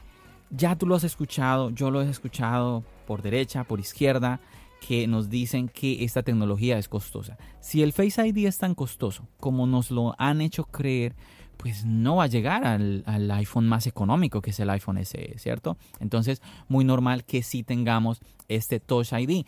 Ya 0.50 0.76
tú 0.76 0.86
lo 0.86 0.94
has 0.94 1.04
escuchado, 1.04 1.70
yo 1.70 1.90
lo 1.90 2.00
he 2.02 2.08
escuchado 2.08 2.84
por 3.06 3.22
derecha, 3.22 3.64
por 3.64 3.80
izquierda, 3.80 4.40
que 4.86 5.06
nos 5.06 5.28
dicen 5.30 5.68
que 5.68 6.04
esta 6.04 6.22
tecnología 6.22 6.78
es 6.78 6.88
costosa. 6.88 7.36
Si 7.60 7.82
el 7.82 7.92
Face 7.92 8.26
ID 8.26 8.46
es 8.46 8.58
tan 8.58 8.74
costoso 8.74 9.26
como 9.40 9.66
nos 9.66 9.90
lo 9.90 10.14
han 10.18 10.40
hecho 10.40 10.64
creer, 10.64 11.16
pues 11.56 11.84
no 11.84 12.16
va 12.16 12.24
a 12.24 12.28
llegar 12.28 12.64
al, 12.64 13.30
iPhone 13.32 13.66
más 13.66 13.86
económico 13.86 14.42
que 14.42 14.50
es 14.50 14.60
el 14.60 14.70
iPhone 14.70 15.04
SE, 15.04 15.34
¿cierto? 15.38 15.76
Entonces, 16.00 16.42
muy 16.68 16.84
normal 16.84 17.24
que 17.24 17.42
sí 17.42 17.62
tengamos 17.62 18.20
este 18.48 18.80
Touch 18.80 19.12
ID 19.12 19.44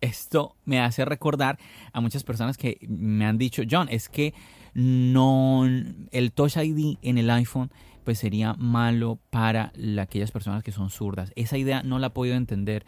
esto 0.00 0.54
me 0.66 0.80
hace 0.80 1.06
recordar 1.06 1.58
a 1.94 2.00
muchas 2.02 2.24
personas 2.24 2.58
que 2.58 2.78
me 2.86 3.24
han 3.24 3.38
dicho, 3.38 3.62
John, 3.68 3.88
es 3.90 4.10
que 4.10 4.34
no 4.74 5.64
el 5.64 6.32
Touch 6.32 6.58
ID 6.58 6.98
en 7.00 7.16
el 7.16 7.30
iPhone 7.30 7.70
pues 8.04 8.18
sería 8.18 8.52
malo 8.54 9.18
para 9.30 9.72
aquellas 9.98 10.30
personas 10.30 10.62
que 10.62 10.72
son 10.72 10.90
zurdas. 10.90 11.32
Esa 11.36 11.56
idea 11.56 11.82
no 11.82 11.98
la 11.98 12.08
he 12.08 12.10
podido 12.10 12.36
entender. 12.36 12.84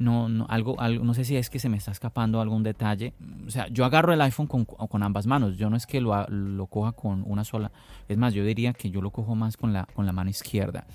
No, 0.00 0.28
no, 0.28 0.46
algo, 0.48 0.80
algo, 0.80 1.04
no 1.04 1.14
sé 1.14 1.24
si 1.24 1.36
es 1.36 1.50
que 1.50 1.58
se 1.58 1.68
me 1.68 1.76
está 1.76 1.92
escapando 1.92 2.40
algún 2.40 2.62
detalle. 2.62 3.12
O 3.46 3.50
sea, 3.50 3.68
yo 3.68 3.84
agarro 3.84 4.12
el 4.12 4.20
iPhone 4.22 4.46
con, 4.46 4.64
con 4.64 5.02
ambas 5.02 5.26
manos. 5.26 5.56
Yo 5.58 5.70
no 5.70 5.76
es 5.76 5.86
que 5.86 6.00
lo, 6.00 6.26
lo, 6.28 6.66
coja 6.66 6.92
con 6.92 7.22
una 7.26 7.44
sola. 7.44 7.70
Es 8.08 8.16
más, 8.16 8.34
yo 8.34 8.42
diría 8.44 8.72
que 8.72 8.90
yo 8.90 9.02
lo 9.02 9.10
cojo 9.10 9.36
más 9.36 9.56
con 9.56 9.72
la, 9.72 9.86
con 9.94 10.06
la 10.06 10.12
mano 10.12 10.30
izquierda. 10.30 10.86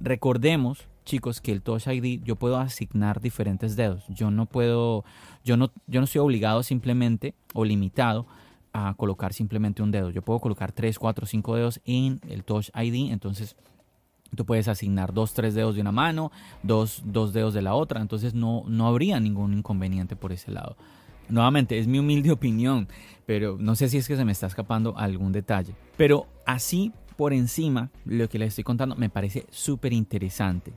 Recordemos 0.00 0.86
chicos, 1.04 1.40
que 1.40 1.52
el 1.52 1.62
Touch 1.62 1.86
ID 1.86 2.22
yo 2.22 2.36
puedo 2.36 2.58
asignar 2.58 3.20
diferentes 3.20 3.76
dedos. 3.76 4.04
Yo 4.08 4.30
no 4.30 4.46
puedo, 4.46 5.04
yo 5.44 5.56
no, 5.56 5.70
yo 5.86 6.00
no 6.00 6.04
estoy 6.04 6.20
obligado 6.20 6.62
simplemente 6.62 7.34
o 7.54 7.64
limitado 7.64 8.26
a 8.72 8.94
colocar 8.94 9.32
simplemente 9.32 9.82
un 9.82 9.90
dedo. 9.90 10.10
Yo 10.10 10.22
puedo 10.22 10.40
colocar 10.40 10.72
3, 10.72 10.98
4, 10.98 11.26
5 11.26 11.56
dedos 11.56 11.80
en 11.84 12.20
el 12.28 12.44
Touch 12.44 12.70
ID. 12.74 13.12
Entonces, 13.12 13.56
tú 14.36 14.44
puedes 14.44 14.68
asignar 14.68 15.12
dos, 15.12 15.34
tres 15.34 15.54
dedos 15.54 15.74
de 15.74 15.80
una 15.80 15.92
mano, 15.92 16.32
dos, 16.62 17.02
dos 17.04 17.32
dedos 17.32 17.54
de 17.54 17.62
la 17.62 17.74
otra. 17.74 18.00
Entonces, 18.00 18.34
no, 18.34 18.64
no 18.66 18.86
habría 18.86 19.20
ningún 19.20 19.54
inconveniente 19.54 20.16
por 20.16 20.32
ese 20.32 20.50
lado. 20.50 20.76
Nuevamente, 21.28 21.78
es 21.78 21.86
mi 21.86 21.98
humilde 21.98 22.30
opinión, 22.32 22.88
pero 23.26 23.56
no 23.58 23.74
sé 23.76 23.88
si 23.88 23.98
es 23.98 24.08
que 24.08 24.16
se 24.16 24.24
me 24.24 24.32
está 24.32 24.46
escapando 24.46 24.96
algún 24.96 25.32
detalle. 25.32 25.74
Pero 25.96 26.26
así 26.46 26.92
por 27.16 27.32
encima, 27.32 27.90
lo 28.04 28.28
que 28.28 28.38
les 28.38 28.48
estoy 28.48 28.64
contando 28.64 28.96
me 28.96 29.10
parece 29.10 29.46
súper 29.50 29.92
interesante 29.92 30.72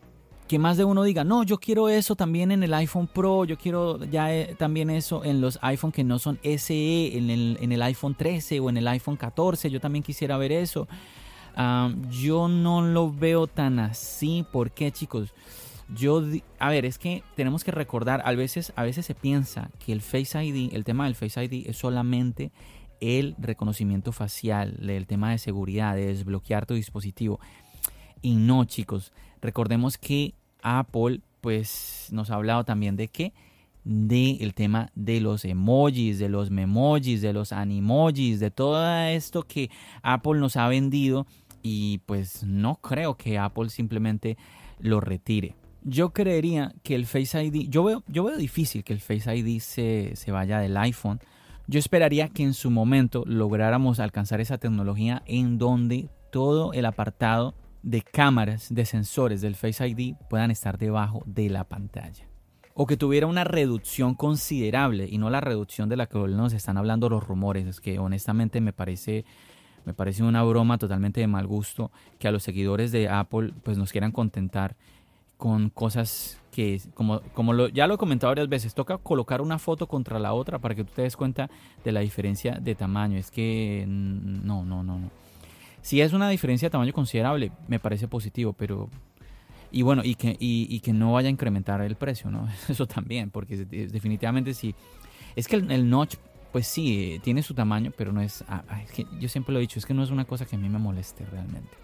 que 0.47 0.59
más 0.59 0.77
de 0.77 0.83
uno 0.83 1.03
diga, 1.03 1.23
no, 1.23 1.43
yo 1.43 1.57
quiero 1.57 1.89
eso 1.89 2.15
también 2.15 2.51
en 2.51 2.61
el 2.63 2.73
iPhone 2.73 3.07
Pro, 3.07 3.45
yo 3.45 3.57
quiero 3.57 4.03
ya 4.05 4.33
eh, 4.33 4.55
también 4.57 4.89
eso 4.89 5.23
en 5.23 5.41
los 5.41 5.57
iPhone 5.61 5.91
que 5.91 6.03
no 6.03 6.19
son 6.19 6.39
SE, 6.43 7.17
en 7.17 7.29
el, 7.29 7.57
en 7.61 7.71
el 7.71 7.81
iPhone 7.81 8.15
13 8.15 8.59
o 8.59 8.69
en 8.69 8.77
el 8.77 8.87
iPhone 8.87 9.17
14, 9.17 9.69
yo 9.71 9.79
también 9.79 10.03
quisiera 10.03 10.37
ver 10.37 10.51
eso. 10.51 10.87
Yo 12.09 12.47
no 12.47 12.81
lo 12.81 13.11
veo 13.11 13.47
tan 13.47 13.79
así, 13.79 14.45
¿por 14.51 14.71
qué 14.71 14.91
chicos? 14.91 15.33
Yo, 15.95 16.23
a 16.59 16.69
ver, 16.69 16.85
es 16.85 16.97
que 16.97 17.23
tenemos 17.35 17.63
que 17.63 17.71
recordar, 17.71 18.21
a 18.25 18.31
veces, 18.31 18.73
a 18.75 18.83
veces 18.83 19.05
se 19.05 19.13
piensa 19.13 19.69
que 19.85 19.91
el 19.91 20.01
Face 20.01 20.43
ID, 20.43 20.73
el 20.73 20.83
tema 20.83 21.05
del 21.05 21.15
Face 21.15 21.43
ID 21.43 21.67
es 21.67 21.77
solamente 21.77 22.51
el 22.99 23.35
reconocimiento 23.37 24.11
facial, 24.11 24.77
el 24.89 25.05
tema 25.05 25.31
de 25.31 25.37
seguridad, 25.37 25.95
de 25.95 26.07
desbloquear 26.07 26.65
tu 26.65 26.73
dispositivo. 26.73 27.39
Y 28.21 28.35
no, 28.35 28.65
chicos, 28.65 29.11
Recordemos 29.45 29.99
que 29.99 30.33
Apple 30.63 31.21
pues 31.39 32.07
nos 32.11 32.31
ha 32.31 32.35
hablado 32.35 32.63
también 32.63 32.95
de 32.95 33.09
qué? 33.09 33.31
De 33.83 34.37
el 34.41 34.55
tema 34.55 34.89
de 34.95 35.21
los 35.21 35.45
emojis, 35.45 36.17
de 36.17 36.29
los 36.29 36.49
memojis, 36.49 37.21
de 37.21 37.31
los 37.31 37.51
animojis, 37.51 38.39
de 38.39 38.49
todo 38.49 38.83
esto 39.05 39.43
que 39.43 39.69
Apple 40.01 40.39
nos 40.39 40.57
ha 40.57 40.67
vendido 40.67 41.27
y 41.67 41.97
pues 42.05 42.43
no 42.43 42.75
creo 42.75 43.15
que 43.15 43.39
Apple 43.39 43.69
simplemente 43.69 44.37
lo 44.77 45.01
retire. 45.01 45.55
Yo 45.81 46.13
creería 46.13 46.75
que 46.83 46.93
el 46.93 47.07
Face 47.07 47.43
ID, 47.43 47.69
yo 47.69 47.83
veo, 47.83 48.03
yo 48.07 48.23
veo 48.23 48.37
difícil 48.37 48.83
que 48.83 48.93
el 48.93 48.99
Face 48.99 49.35
ID 49.35 49.59
se, 49.59 50.11
se 50.15 50.31
vaya 50.31 50.59
del 50.59 50.77
iPhone. 50.77 51.19
Yo 51.65 51.79
esperaría 51.79 52.29
que 52.29 52.43
en 52.43 52.53
su 52.53 52.69
momento 52.69 53.23
lográramos 53.25 53.99
alcanzar 53.99 54.41
esa 54.41 54.59
tecnología 54.59 55.23
en 55.25 55.57
donde 55.57 56.09
todo 56.31 56.71
el 56.71 56.85
apartado 56.85 57.55
de 57.81 58.03
cámaras, 58.03 58.71
de 58.71 58.85
sensores 58.85 59.41
del 59.41 59.55
Face 59.55 59.87
ID 59.87 60.13
puedan 60.29 60.51
estar 60.51 60.77
debajo 60.77 61.23
de 61.25 61.49
la 61.49 61.63
pantalla. 61.63 62.27
O 62.75 62.85
que 62.85 62.95
tuviera 62.95 63.25
una 63.25 63.43
reducción 63.43 64.13
considerable 64.13 65.07
y 65.09 65.17
no 65.17 65.31
la 65.31 65.41
reducción 65.41 65.89
de 65.89 65.97
la 65.97 66.05
que 66.05 66.19
nos 66.19 66.53
están 66.53 66.77
hablando 66.77 67.09
los 67.09 67.25
rumores. 67.25 67.65
Es 67.65 67.81
que 67.81 67.97
honestamente 67.97 68.61
me 68.61 68.73
parece, 68.73 69.25
me 69.85 69.93
parece 69.93 70.23
una 70.23 70.43
broma 70.43 70.77
totalmente 70.77 71.21
de 71.21 71.27
mal 71.27 71.47
gusto 71.47 71.91
que 72.19 72.27
a 72.27 72.31
los 72.31 72.43
seguidores 72.43 72.91
de 72.91 73.09
Apple 73.09 73.53
pues 73.63 73.77
nos 73.77 73.91
quieran 73.91 74.11
contentar 74.11 74.75
con 75.37 75.69
cosas 75.69 76.39
que, 76.51 76.79
como, 76.93 77.19
como 77.33 77.67
ya 77.67 77.87
lo 77.87 77.95
he 77.95 77.97
comentado 77.97 78.31
varias 78.31 78.47
veces, 78.47 78.73
toca 78.73 78.97
colocar 78.97 79.41
una 79.41 79.59
foto 79.59 79.87
contra 79.87 80.19
la 80.19 80.33
otra 80.33 80.59
para 80.59 80.73
que 80.73 80.85
tú 80.85 80.93
te 80.95 81.01
des 81.01 81.17
cuenta 81.17 81.49
de 81.83 81.91
la 81.91 81.99
diferencia 81.99 82.53
de 82.53 82.75
tamaño. 82.75 83.17
Es 83.17 83.29
que 83.29 83.83
no, 83.87 84.63
no, 84.63 84.83
no, 84.83 84.97
no. 84.97 85.11
Si 85.81 86.01
es 86.01 86.13
una 86.13 86.29
diferencia 86.29 86.67
de 86.67 86.71
tamaño 86.71 86.93
considerable, 86.93 87.51
me 87.67 87.79
parece 87.79 88.07
positivo, 88.07 88.53
pero... 88.53 88.89
Y 89.71 89.81
bueno, 89.81 90.03
y 90.05 90.15
que, 90.15 90.37
y, 90.39 90.79
que 90.79 90.93
no 90.93 91.11
vaya 91.11 91.27
a 91.27 91.31
incrementar 91.31 91.81
el 91.81 91.95
precio, 91.95 92.31
¿no? 92.31 92.47
Eso 92.69 92.87
también, 92.87 93.29
porque 93.29 93.57
definitivamente 93.57 94.53
sí. 94.53 94.73
Es 95.35 95.49
que 95.49 95.57
el, 95.57 95.89
notch, 95.89 96.15
pues 96.55 96.67
sí, 96.67 97.15
eh, 97.15 97.19
tiene 97.19 97.43
su 97.43 97.53
tamaño, 97.53 97.91
pero 97.97 98.13
no 98.13 98.21
es, 98.21 98.45
ah, 98.47 98.63
ah, 98.69 98.81
es 98.81 98.89
que 98.89 99.05
yo 99.19 99.27
siempre 99.27 99.51
lo 99.51 99.59
he 99.59 99.61
dicho, 99.61 99.77
es 99.77 99.85
que 99.85 99.93
no 99.93 100.01
es 100.01 100.09
una 100.09 100.23
cosa 100.23 100.45
que 100.45 100.55
a 100.55 100.57
mí 100.57 100.69
me 100.69 100.79
moleste 100.79 101.25
realmente. 101.25 101.75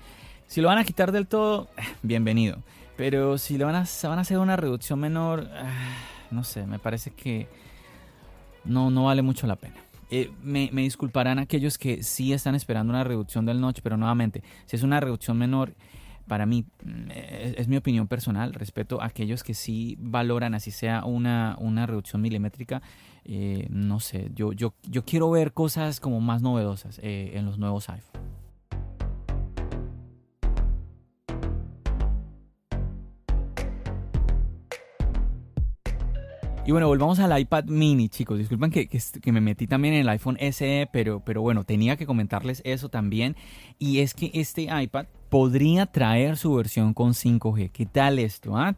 Si 0.47 0.61
lo 0.61 0.69
van 0.69 0.77
a 0.77 0.85
quitar 0.85 1.11
del 1.11 1.27
todo, 1.27 1.67
bienvenido. 2.03 2.63
Pero 2.95 3.37
si 3.37 3.57
lo 3.57 3.65
van 3.65 3.75
a, 3.75 3.85
van 4.03 4.17
a 4.17 4.21
hacer 4.21 4.37
una 4.37 4.55
reducción 4.55 4.97
menor, 4.97 5.49
ah, 5.57 5.97
no 6.31 6.45
sé, 6.45 6.65
me 6.67 6.79
parece 6.79 7.11
que 7.11 7.49
no, 8.63 8.89
no 8.89 9.03
vale 9.03 9.21
mucho 9.21 9.45
la 9.45 9.57
pena. 9.57 9.75
Eh, 10.09 10.31
me, 10.41 10.69
disculparán 10.71 11.37
aquellos 11.37 11.77
que 11.77 12.01
sí 12.01 12.31
están 12.31 12.55
esperando 12.55 12.93
una 12.93 13.03
reducción 13.03 13.45
del 13.45 13.59
noche, 13.59 13.81
pero 13.83 13.97
nuevamente, 13.97 14.41
si 14.67 14.77
es 14.77 14.83
una 14.83 15.01
reducción 15.01 15.37
menor, 15.37 15.73
para 16.29 16.45
mí, 16.45 16.63
mm, 16.85 17.11
es, 17.11 17.67
mi 17.67 17.75
opinión 17.75 18.07
personal, 18.07 18.53
respeto 18.53 19.01
a 19.01 19.07
aquellos 19.07 19.43
que 19.43 19.53
sí 19.53 19.97
valoran, 19.99 20.53
así 20.53 20.71
sea 20.71 21.03
una, 21.03 21.57
una 21.59 21.87
reducción 21.87 22.21
milimétrica, 22.21 22.81
eh, 23.23 23.67
no 23.69 23.99
sé, 23.99 24.31
yo, 24.33 24.51
yo, 24.53 24.73
yo 24.83 25.05
quiero 25.05 25.29
ver 25.29 25.53
cosas 25.53 25.99
como 25.99 26.21
más 26.21 26.41
novedosas 26.41 26.99
eh, 27.03 27.31
en 27.35 27.45
los 27.45 27.57
nuevos 27.57 27.89
iPhone. 27.89 28.21
Y 36.63 36.71
bueno, 36.71 36.87
volvamos 36.87 37.17
al 37.19 37.37
iPad 37.39 37.65
mini, 37.65 38.07
chicos. 38.07 38.37
Disculpen 38.37 38.69
que, 38.69 38.87
que, 38.87 39.31
me 39.31 39.41
metí 39.41 39.65
también 39.65 39.95
en 39.95 40.01
el 40.01 40.09
iPhone 40.09 40.37
SE, 40.51 40.87
pero, 40.93 41.19
pero 41.25 41.41
bueno, 41.41 41.63
tenía 41.63 41.97
que 41.97 42.05
comentarles 42.05 42.61
eso 42.63 42.87
también. 42.87 43.35
Y 43.79 43.99
es 43.99 44.13
que 44.13 44.29
este 44.35 44.69
iPad 44.71 45.07
podría 45.29 45.87
traer 45.87 46.37
su 46.37 46.53
versión 46.53 46.93
con 46.93 47.13
5G. 47.13 47.71
¿Qué 47.71 47.87
tal 47.87 48.19
esto? 48.19 48.55
Ah? 48.55 48.75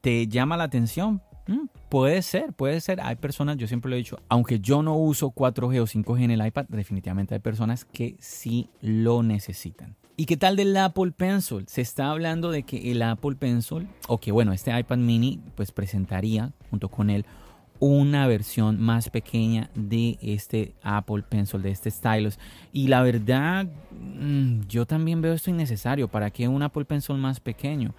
¿Te 0.00 0.26
llama 0.28 0.56
la 0.56 0.64
atención? 0.64 1.20
Mm, 1.46 1.66
puede 1.88 2.22
ser, 2.22 2.52
puede 2.52 2.80
ser. 2.80 3.00
Hay 3.00 3.16
personas, 3.16 3.56
yo 3.56 3.66
siempre 3.66 3.88
lo 3.88 3.96
he 3.96 3.98
dicho, 3.98 4.18
aunque 4.28 4.60
yo 4.60 4.82
no 4.82 4.96
uso 4.96 5.30
4G 5.30 5.80
o 5.80 5.86
5G 5.86 6.24
en 6.24 6.30
el 6.32 6.46
iPad, 6.46 6.66
definitivamente 6.68 7.34
hay 7.34 7.40
personas 7.40 7.84
que 7.84 8.16
sí 8.18 8.68
lo 8.80 9.22
necesitan. 9.22 9.96
¿Y 10.18 10.24
qué 10.24 10.36
tal 10.38 10.56
del 10.56 10.76
Apple 10.76 11.12
Pencil? 11.12 11.64
Se 11.68 11.82
está 11.82 12.10
hablando 12.10 12.50
de 12.50 12.62
que 12.62 12.90
el 12.90 13.02
Apple 13.02 13.36
Pencil, 13.36 13.86
o 14.08 14.18
que 14.18 14.32
bueno, 14.32 14.52
este 14.52 14.76
iPad 14.76 14.96
mini, 14.96 15.40
pues 15.54 15.72
presentaría 15.72 16.52
junto 16.70 16.88
con 16.88 17.10
él 17.10 17.26
una 17.78 18.26
versión 18.26 18.80
más 18.80 19.10
pequeña 19.10 19.70
de 19.74 20.18
este 20.22 20.74
Apple 20.82 21.22
Pencil, 21.28 21.60
de 21.60 21.70
este 21.70 21.90
stylus. 21.90 22.38
Y 22.72 22.88
la 22.88 23.02
verdad, 23.02 23.66
mm, 23.90 24.62
yo 24.68 24.86
también 24.86 25.20
veo 25.20 25.34
esto 25.34 25.50
innecesario. 25.50 26.08
¿Para 26.08 26.30
qué 26.30 26.48
un 26.48 26.62
Apple 26.62 26.86
Pencil 26.86 27.16
más 27.16 27.38
pequeño? 27.38 27.94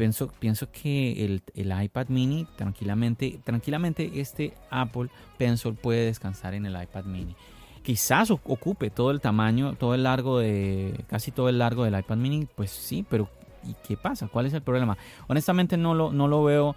Pienso, 0.00 0.32
pienso 0.38 0.72
que 0.72 1.26
el, 1.26 1.42
el, 1.54 1.82
iPad 1.82 2.08
mini, 2.08 2.46
tranquilamente, 2.56 3.38
tranquilamente 3.44 4.10
este 4.18 4.54
Apple 4.70 5.10
Pencil 5.36 5.74
puede 5.74 6.06
descansar 6.06 6.54
en 6.54 6.64
el 6.64 6.82
iPad 6.82 7.04
mini 7.04 7.36
quizás 7.82 8.30
ocupe 8.30 8.88
todo 8.88 9.10
el 9.10 9.20
tamaño, 9.20 9.74
todo 9.74 9.94
el 9.94 10.04
largo 10.04 10.38
de, 10.38 11.04
casi 11.06 11.32
todo 11.32 11.50
el 11.50 11.58
largo 11.58 11.84
del 11.84 11.98
iPad 11.98 12.16
mini, 12.16 12.46
pues 12.54 12.70
sí, 12.70 13.04
pero 13.10 13.28
¿y 13.62 13.74
qué 13.86 13.98
pasa? 13.98 14.28
¿Cuál 14.28 14.46
es 14.46 14.54
el 14.54 14.62
problema? 14.62 14.96
Honestamente 15.28 15.76
no 15.76 15.92
lo, 15.92 16.12
no 16.12 16.28
lo 16.28 16.44
veo, 16.44 16.76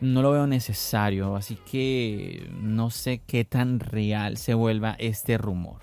no 0.00 0.22
lo 0.22 0.30
veo 0.30 0.46
necesario, 0.46 1.34
así 1.34 1.58
que 1.68 2.48
no 2.60 2.90
sé 2.90 3.22
qué 3.26 3.44
tan 3.44 3.80
real 3.80 4.36
se 4.36 4.54
vuelva 4.54 4.94
este 5.00 5.36
rumor. 5.36 5.80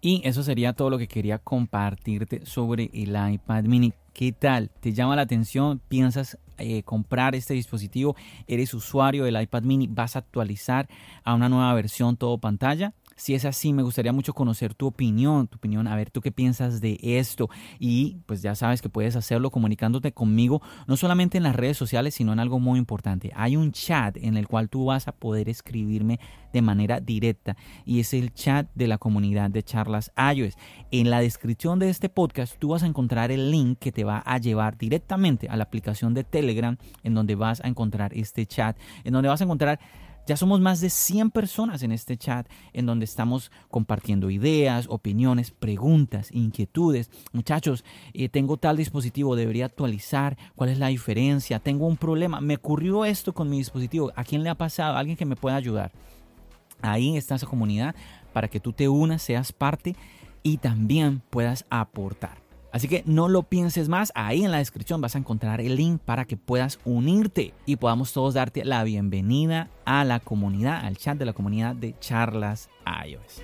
Y 0.00 0.22
eso 0.24 0.44
sería 0.44 0.74
todo 0.74 0.90
lo 0.90 0.98
que 0.98 1.08
quería 1.08 1.40
compartirte 1.40 2.46
sobre 2.46 2.88
el 2.92 3.16
iPad 3.32 3.64
mini. 3.64 3.94
¿Qué 4.14 4.30
tal? 4.30 4.70
¿Te 4.78 4.92
llama 4.92 5.16
la 5.16 5.22
atención? 5.22 5.80
¿Piensas 5.88 6.38
eh, 6.58 6.84
comprar 6.84 7.34
este 7.34 7.52
dispositivo? 7.52 8.14
¿Eres 8.46 8.72
usuario 8.72 9.24
del 9.24 9.42
iPad 9.42 9.64
mini? 9.64 9.88
¿Vas 9.88 10.14
a 10.14 10.20
actualizar 10.20 10.88
a 11.24 11.34
una 11.34 11.48
nueva 11.48 11.74
versión 11.74 12.16
todo 12.16 12.38
pantalla? 12.38 12.94
Si 13.16 13.34
es 13.34 13.44
así, 13.44 13.72
me 13.72 13.82
gustaría 13.82 14.12
mucho 14.12 14.32
conocer 14.32 14.74
tu 14.74 14.86
opinión, 14.86 15.46
tu 15.46 15.56
opinión, 15.56 15.86
a 15.86 15.96
ver 15.96 16.10
tú 16.10 16.20
qué 16.20 16.32
piensas 16.32 16.80
de 16.80 16.98
esto. 17.02 17.48
Y 17.78 18.18
pues 18.26 18.42
ya 18.42 18.54
sabes 18.54 18.82
que 18.82 18.88
puedes 18.88 19.16
hacerlo 19.16 19.50
comunicándote 19.50 20.12
conmigo, 20.12 20.62
no 20.86 20.96
solamente 20.96 21.38
en 21.38 21.44
las 21.44 21.56
redes 21.56 21.76
sociales, 21.76 22.14
sino 22.14 22.32
en 22.32 22.40
algo 22.40 22.58
muy 22.58 22.78
importante. 22.78 23.32
Hay 23.34 23.56
un 23.56 23.72
chat 23.72 24.16
en 24.16 24.36
el 24.36 24.48
cual 24.48 24.68
tú 24.68 24.86
vas 24.86 25.08
a 25.08 25.12
poder 25.12 25.48
escribirme 25.48 26.18
de 26.52 26.62
manera 26.62 27.00
directa 27.00 27.56
y 27.84 28.00
es 28.00 28.14
el 28.14 28.32
chat 28.32 28.68
de 28.74 28.86
la 28.86 28.96
comunidad 28.98 29.50
de 29.50 29.62
charlas 29.62 30.12
iOS. 30.16 30.54
En 30.92 31.10
la 31.10 31.20
descripción 31.20 31.78
de 31.80 31.90
este 31.90 32.08
podcast 32.08 32.56
tú 32.58 32.68
vas 32.68 32.84
a 32.84 32.86
encontrar 32.86 33.32
el 33.32 33.50
link 33.50 33.78
que 33.78 33.92
te 33.92 34.04
va 34.04 34.22
a 34.24 34.38
llevar 34.38 34.78
directamente 34.78 35.48
a 35.48 35.56
la 35.56 35.64
aplicación 35.64 36.14
de 36.14 36.22
Telegram 36.22 36.76
en 37.02 37.14
donde 37.14 37.34
vas 37.34 37.60
a 37.64 37.68
encontrar 37.68 38.14
este 38.14 38.46
chat, 38.46 38.78
en 39.02 39.12
donde 39.12 39.28
vas 39.28 39.40
a 39.40 39.44
encontrar 39.44 39.80
ya 40.26 40.36
somos 40.36 40.60
más 40.60 40.80
de 40.80 40.90
100 40.90 41.30
personas 41.30 41.82
en 41.82 41.92
este 41.92 42.16
chat 42.16 42.48
en 42.72 42.86
donde 42.86 43.04
estamos 43.04 43.50
compartiendo 43.68 44.30
ideas, 44.30 44.86
opiniones, 44.88 45.50
preguntas, 45.50 46.30
inquietudes. 46.32 47.10
Muchachos, 47.32 47.84
eh, 48.12 48.28
tengo 48.28 48.56
tal 48.56 48.76
dispositivo, 48.76 49.36
debería 49.36 49.66
actualizar, 49.66 50.36
cuál 50.54 50.70
es 50.70 50.78
la 50.78 50.88
diferencia, 50.88 51.58
tengo 51.58 51.86
un 51.86 51.96
problema, 51.96 52.40
me 52.40 52.56
ocurrió 52.56 53.04
esto 53.04 53.32
con 53.32 53.50
mi 53.50 53.58
dispositivo, 53.58 54.12
¿a 54.16 54.24
quién 54.24 54.42
le 54.42 54.50
ha 54.50 54.54
pasado? 54.54 54.96
¿Alguien 54.96 55.16
que 55.16 55.26
me 55.26 55.36
pueda 55.36 55.56
ayudar? 55.56 55.92
Ahí 56.80 57.16
está 57.16 57.34
esa 57.34 57.46
comunidad 57.46 57.94
para 58.32 58.48
que 58.48 58.60
tú 58.60 58.72
te 58.72 58.88
unas, 58.88 59.22
seas 59.22 59.52
parte 59.52 59.96
y 60.42 60.58
también 60.58 61.22
puedas 61.30 61.64
aportar. 61.70 62.43
Así 62.74 62.88
que 62.88 63.04
no 63.06 63.28
lo 63.28 63.44
pienses 63.44 63.88
más, 63.88 64.10
ahí 64.16 64.44
en 64.44 64.50
la 64.50 64.58
descripción 64.58 65.00
vas 65.00 65.14
a 65.14 65.18
encontrar 65.18 65.60
el 65.60 65.76
link 65.76 66.00
para 66.04 66.24
que 66.24 66.36
puedas 66.36 66.80
unirte 66.84 67.54
y 67.66 67.76
podamos 67.76 68.12
todos 68.12 68.34
darte 68.34 68.64
la 68.64 68.82
bienvenida 68.82 69.70
a 69.84 70.02
la 70.02 70.18
comunidad, 70.18 70.84
al 70.84 70.96
chat 70.96 71.16
de 71.16 71.24
la 71.24 71.34
comunidad 71.34 71.76
de 71.76 71.94
charlas 72.00 72.68
iOS. 73.06 73.42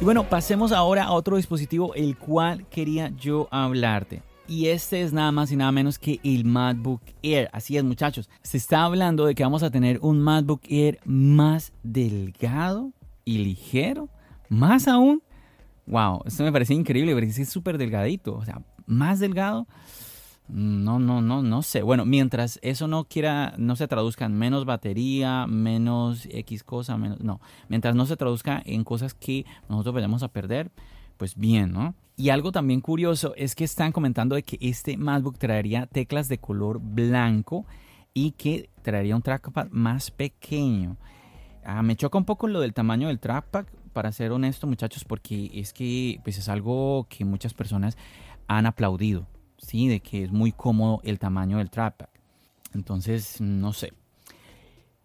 Y 0.00 0.04
bueno, 0.04 0.22
pasemos 0.28 0.70
ahora 0.70 1.02
a 1.02 1.10
otro 1.10 1.36
dispositivo 1.36 1.96
el 1.96 2.16
cual 2.16 2.64
quería 2.68 3.08
yo 3.08 3.48
hablarte. 3.50 4.22
Y 4.52 4.68
este 4.68 5.00
es 5.00 5.14
nada 5.14 5.32
más 5.32 5.50
y 5.50 5.56
nada 5.56 5.72
menos 5.72 5.98
que 5.98 6.20
el 6.22 6.44
MacBook 6.44 7.00
Air. 7.22 7.48
Así 7.54 7.78
es, 7.78 7.84
muchachos. 7.84 8.28
Se 8.42 8.58
está 8.58 8.84
hablando 8.84 9.24
de 9.24 9.34
que 9.34 9.44
vamos 9.44 9.62
a 9.62 9.70
tener 9.70 9.98
un 10.02 10.20
MacBook 10.20 10.60
Air 10.68 11.00
más 11.06 11.72
delgado 11.82 12.92
y 13.24 13.38
ligero. 13.38 14.10
Más 14.50 14.88
aún. 14.88 15.22
Wow, 15.86 16.24
esto 16.26 16.44
me 16.44 16.52
parece 16.52 16.74
increíble, 16.74 17.14
porque 17.14 17.28
es 17.28 17.48
súper 17.48 17.78
delgadito. 17.78 18.34
O 18.34 18.44
sea, 18.44 18.60
más 18.84 19.20
delgado. 19.20 19.66
No, 20.48 20.98
no, 20.98 21.22
no, 21.22 21.42
no 21.42 21.62
sé. 21.62 21.80
Bueno, 21.80 22.04
mientras 22.04 22.58
eso 22.60 22.86
no 22.88 23.04
quiera, 23.04 23.54
no 23.56 23.74
se 23.74 23.88
traduzca 23.88 24.26
en 24.26 24.34
menos 24.34 24.66
batería, 24.66 25.46
menos 25.46 26.28
X 26.30 26.62
cosa, 26.62 26.98
menos. 26.98 27.20
No. 27.20 27.40
Mientras 27.70 27.94
no 27.94 28.04
se 28.04 28.18
traduzca 28.18 28.62
en 28.66 28.84
cosas 28.84 29.14
que 29.14 29.46
nosotros 29.70 29.94
vayamos 29.94 30.22
a 30.22 30.28
perder, 30.28 30.70
pues 31.16 31.36
bien, 31.36 31.72
¿no? 31.72 31.94
Y 32.16 32.28
algo 32.28 32.52
también 32.52 32.80
curioso 32.80 33.34
es 33.36 33.54
que 33.54 33.64
están 33.64 33.92
comentando 33.92 34.34
de 34.34 34.42
que 34.42 34.58
este 34.60 34.96
MacBook 34.96 35.38
traería 35.38 35.86
teclas 35.86 36.28
de 36.28 36.38
color 36.38 36.80
blanco 36.80 37.66
y 38.14 38.32
que 38.32 38.68
traería 38.82 39.16
un 39.16 39.22
trackpad 39.22 39.68
más 39.70 40.10
pequeño. 40.10 40.96
Ah, 41.64 41.82
me 41.82 41.96
choca 41.96 42.18
un 42.18 42.24
poco 42.24 42.48
lo 42.48 42.60
del 42.60 42.74
tamaño 42.74 43.08
del 43.08 43.18
trackpad, 43.18 43.66
para 43.92 44.12
ser 44.12 44.32
honesto 44.32 44.66
muchachos, 44.66 45.04
porque 45.04 45.50
es 45.54 45.72
que 45.72 46.20
pues 46.24 46.38
es 46.38 46.48
algo 46.48 47.06
que 47.08 47.24
muchas 47.24 47.54
personas 47.54 47.96
han 48.46 48.66
aplaudido, 48.66 49.26
¿sí? 49.58 49.88
De 49.88 50.00
que 50.00 50.24
es 50.24 50.32
muy 50.32 50.52
cómodo 50.52 51.00
el 51.04 51.18
tamaño 51.18 51.58
del 51.58 51.70
trackpad. 51.70 52.08
Entonces, 52.74 53.40
no 53.40 53.72
sé. 53.72 53.92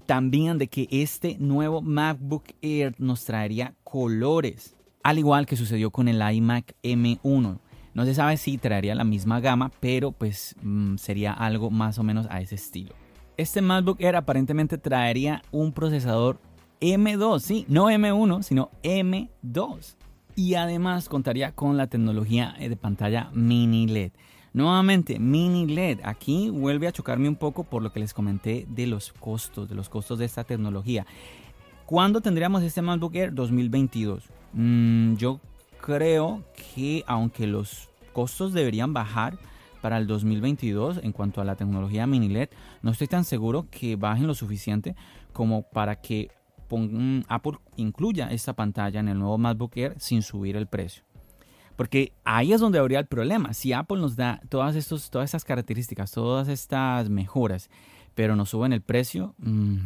También 0.05 0.57
de 0.57 0.67
que 0.67 0.87
este 0.89 1.37
nuevo 1.37 1.81
MacBook 1.81 2.45
Air 2.61 2.95
nos 2.97 3.25
traería 3.25 3.75
colores 3.83 4.76
al 5.03 5.19
igual 5.19 5.45
que 5.45 5.55
sucedió 5.55 5.91
con 5.91 6.07
el 6.07 6.21
iMac 6.21 6.75
M1. 6.83 7.59
No 7.93 8.05
se 8.05 8.13
sabe 8.13 8.37
si 8.37 8.57
traería 8.57 8.93
la 8.93 9.03
misma 9.03 9.39
gama, 9.39 9.71
pero 9.79 10.11
pues 10.11 10.55
mm, 10.61 10.97
sería 10.97 11.33
algo 11.33 11.71
más 11.71 11.97
o 11.97 12.03
menos 12.03 12.27
a 12.29 12.41
ese 12.41 12.55
estilo. 12.55 12.93
Este 13.37 13.61
MacBook 13.61 14.01
Air 14.01 14.15
aparentemente 14.15 14.77
traería 14.77 15.41
un 15.51 15.71
procesador 15.71 16.39
M2, 16.79 17.39
sí, 17.39 17.65
no 17.67 17.89
M1, 17.89 18.43
sino 18.43 18.69
M2. 18.83 19.95
Y 20.35 20.53
además 20.53 21.09
contaría 21.09 21.51
con 21.53 21.77
la 21.77 21.87
tecnología 21.87 22.55
de 22.59 22.75
pantalla 22.75 23.31
mini 23.33 23.87
LED. 23.87 24.11
Nuevamente, 24.53 25.17
mini 25.19 25.65
LED. 25.65 25.99
Aquí 26.03 26.49
vuelve 26.49 26.87
a 26.87 26.91
chocarme 26.91 27.29
un 27.29 27.35
poco 27.35 27.63
por 27.63 27.81
lo 27.81 27.91
que 27.91 27.99
les 27.99 28.13
comenté 28.13 28.67
de 28.69 28.87
los 28.87 29.11
costos, 29.13 29.67
de 29.69 29.75
los 29.75 29.89
costos 29.89 30.19
de 30.19 30.25
esta 30.25 30.43
tecnología. 30.43 31.05
¿Cuándo 31.87 32.21
tendríamos 32.21 32.63
este 32.63 32.81
MacBook 32.81 33.15
Air? 33.15 33.33
2022. 33.33 34.29
Mm, 34.53 35.15
yo 35.15 35.39
creo 35.81 36.43
que 36.75 37.03
aunque 37.07 37.47
los 37.47 37.89
costos 38.13 38.53
deberían 38.53 38.93
bajar 38.93 39.37
para 39.81 39.97
el 39.97 40.07
2022 40.07 40.99
en 41.03 41.11
cuanto 41.11 41.39
a 41.39 41.45
la 41.45 41.55
tecnología 41.55 42.07
mini 42.07 42.29
LED, 42.29 42.49
no 42.81 42.91
estoy 42.91 43.07
tan 43.07 43.23
seguro 43.23 43.67
que 43.69 43.95
bajen 43.95 44.27
lo 44.27 44.33
suficiente 44.33 44.95
como 45.33 45.61
para 45.61 46.01
que 46.01 46.31
mm, 46.69 47.21
Apple 47.27 47.59
incluya 47.75 48.29
esta 48.31 48.53
pantalla 48.53 48.99
en 48.99 49.07
el 49.07 49.19
nuevo 49.19 49.37
MacBook 49.37 49.77
Air 49.77 49.95
sin 49.99 50.21
subir 50.23 50.55
el 50.55 50.67
precio. 50.67 51.03
Porque 51.75 52.11
ahí 52.23 52.53
es 52.53 52.59
donde 52.59 52.79
habría 52.79 52.99
el 52.99 53.05
problema. 53.05 53.53
Si 53.53 53.71
Apple 53.71 53.99
nos 53.99 54.15
da 54.15 54.41
todas, 54.49 54.75
estas 54.75 55.45
características, 55.45 56.11
todas 56.11 56.47
estas 56.47 57.07
mejoras, 57.09 57.69
pero 58.15 58.35
nos 58.35 58.49
suben 58.49 58.73
el 58.73 58.81
precio, 58.81 59.35
mm, 59.37 59.77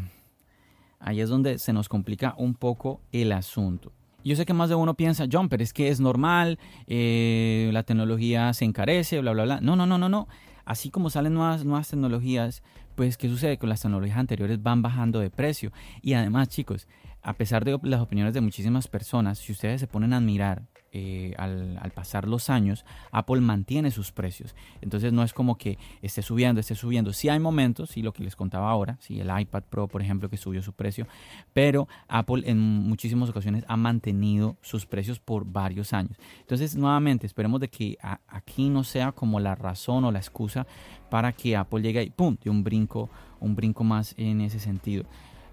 ahí 0.99 1.19
es 1.19 1.27
donde 1.27 1.59
se 1.59 1.73
nos 1.73 1.89
complica 1.89 2.33
un 2.37 2.53
poco 2.53 3.01
el 3.11 3.33
asunto. 3.33 3.91
Yo 4.23 4.35
sé 4.35 4.45
que 4.45 4.53
más 4.53 4.69
de 4.69 4.75
uno 4.75 4.93
piensa, 4.93 5.25
John, 5.31 5.49
es 5.51 5.73
que 5.73 5.89
es 5.89 5.99
normal, 5.99 6.59
eh, 6.87 7.69
la 7.73 7.83
tecnología 7.83 8.53
se 8.53 8.65
encarece, 8.65 9.19
bla, 9.19 9.31
bla, 9.31 9.43
bla. 9.43 9.61
No, 9.61 9.75
no, 9.75 9.85
no, 9.85 9.97
no, 9.97 10.09
no. 10.09 10.27
Así 10.63 10.91
como 10.91 11.09
salen 11.09 11.33
nuevas, 11.33 11.65
nuevas 11.65 11.89
tecnologías, 11.89 12.61
pues 12.95 13.17
¿qué 13.17 13.27
sucede? 13.27 13.57
Que 13.57 13.67
las 13.67 13.81
tecnologías 13.81 14.17
anteriores 14.17 14.61
van 14.61 14.81
bajando 14.81 15.19
de 15.19 15.31
precio. 15.31 15.71
Y 16.01 16.13
además, 16.13 16.49
chicos, 16.49 16.87
a 17.23 17.33
pesar 17.33 17.65
de 17.65 17.79
las 17.83 18.01
opiniones 18.01 18.33
de 18.33 18.41
muchísimas 18.41 18.87
personas, 18.87 19.39
si 19.39 19.51
ustedes 19.51 19.81
se 19.81 19.87
ponen 19.87 20.13
a 20.13 20.17
admirar 20.17 20.63
eh, 20.93 21.33
al, 21.37 21.91
pasar 21.95 22.27
los 22.27 22.49
años, 22.49 22.85
Apple 23.11 23.39
mantiene 23.41 23.91
sus 23.91 24.11
precios. 24.11 24.55
Entonces 24.81 25.13
no 25.13 25.23
es 25.23 25.33
como 25.33 25.57
que 25.57 25.77
esté 26.01 26.21
subiendo, 26.21 26.59
esté 26.59 26.75
subiendo. 26.75 27.13
Sí 27.13 27.29
hay 27.29 27.39
momentos, 27.39 27.91
sí 27.91 28.01
lo 28.01 28.11
que 28.11 28.23
les 28.23 28.35
contaba 28.35 28.69
ahora, 28.69 28.97
sí 28.99 29.19
el 29.19 29.29
iPad 29.39 29.63
Pro, 29.69 29.87
por 29.87 30.01
ejemplo, 30.01 30.29
que 30.29 30.37
subió 30.37 30.61
su 30.61 30.73
precio, 30.73 31.07
pero 31.53 31.87
Apple 32.07 32.43
en 32.45 32.59
muchísimas 32.59 33.29
ocasiones 33.29 33.63
ha 33.67 33.77
mantenido 33.77 34.57
sus 34.61 34.85
precios 34.85 35.19
por 35.19 35.45
varios 35.45 35.93
años. 35.93 36.17
Entonces, 36.41 36.75
nuevamente, 36.75 37.25
esperemos 37.25 37.61
de 37.61 37.69
que 37.69 37.97
aquí 38.27 38.69
no 38.69 38.83
sea 38.83 39.11
como 39.11 39.39
la 39.39 39.55
razón 39.55 40.03
o 40.03 40.11
la 40.11 40.19
excusa 40.19 40.67
para 41.09 41.31
que 41.31 41.55
Apple 41.55 41.81
llegue 41.81 42.03
y 42.03 42.09
¡pum! 42.09 42.37
de 42.43 42.49
un 42.49 42.63
brinco, 42.63 43.09
un 43.39 43.55
brinco 43.55 43.83
más 43.83 44.13
en 44.17 44.41
ese 44.41 44.59
sentido. 44.59 45.05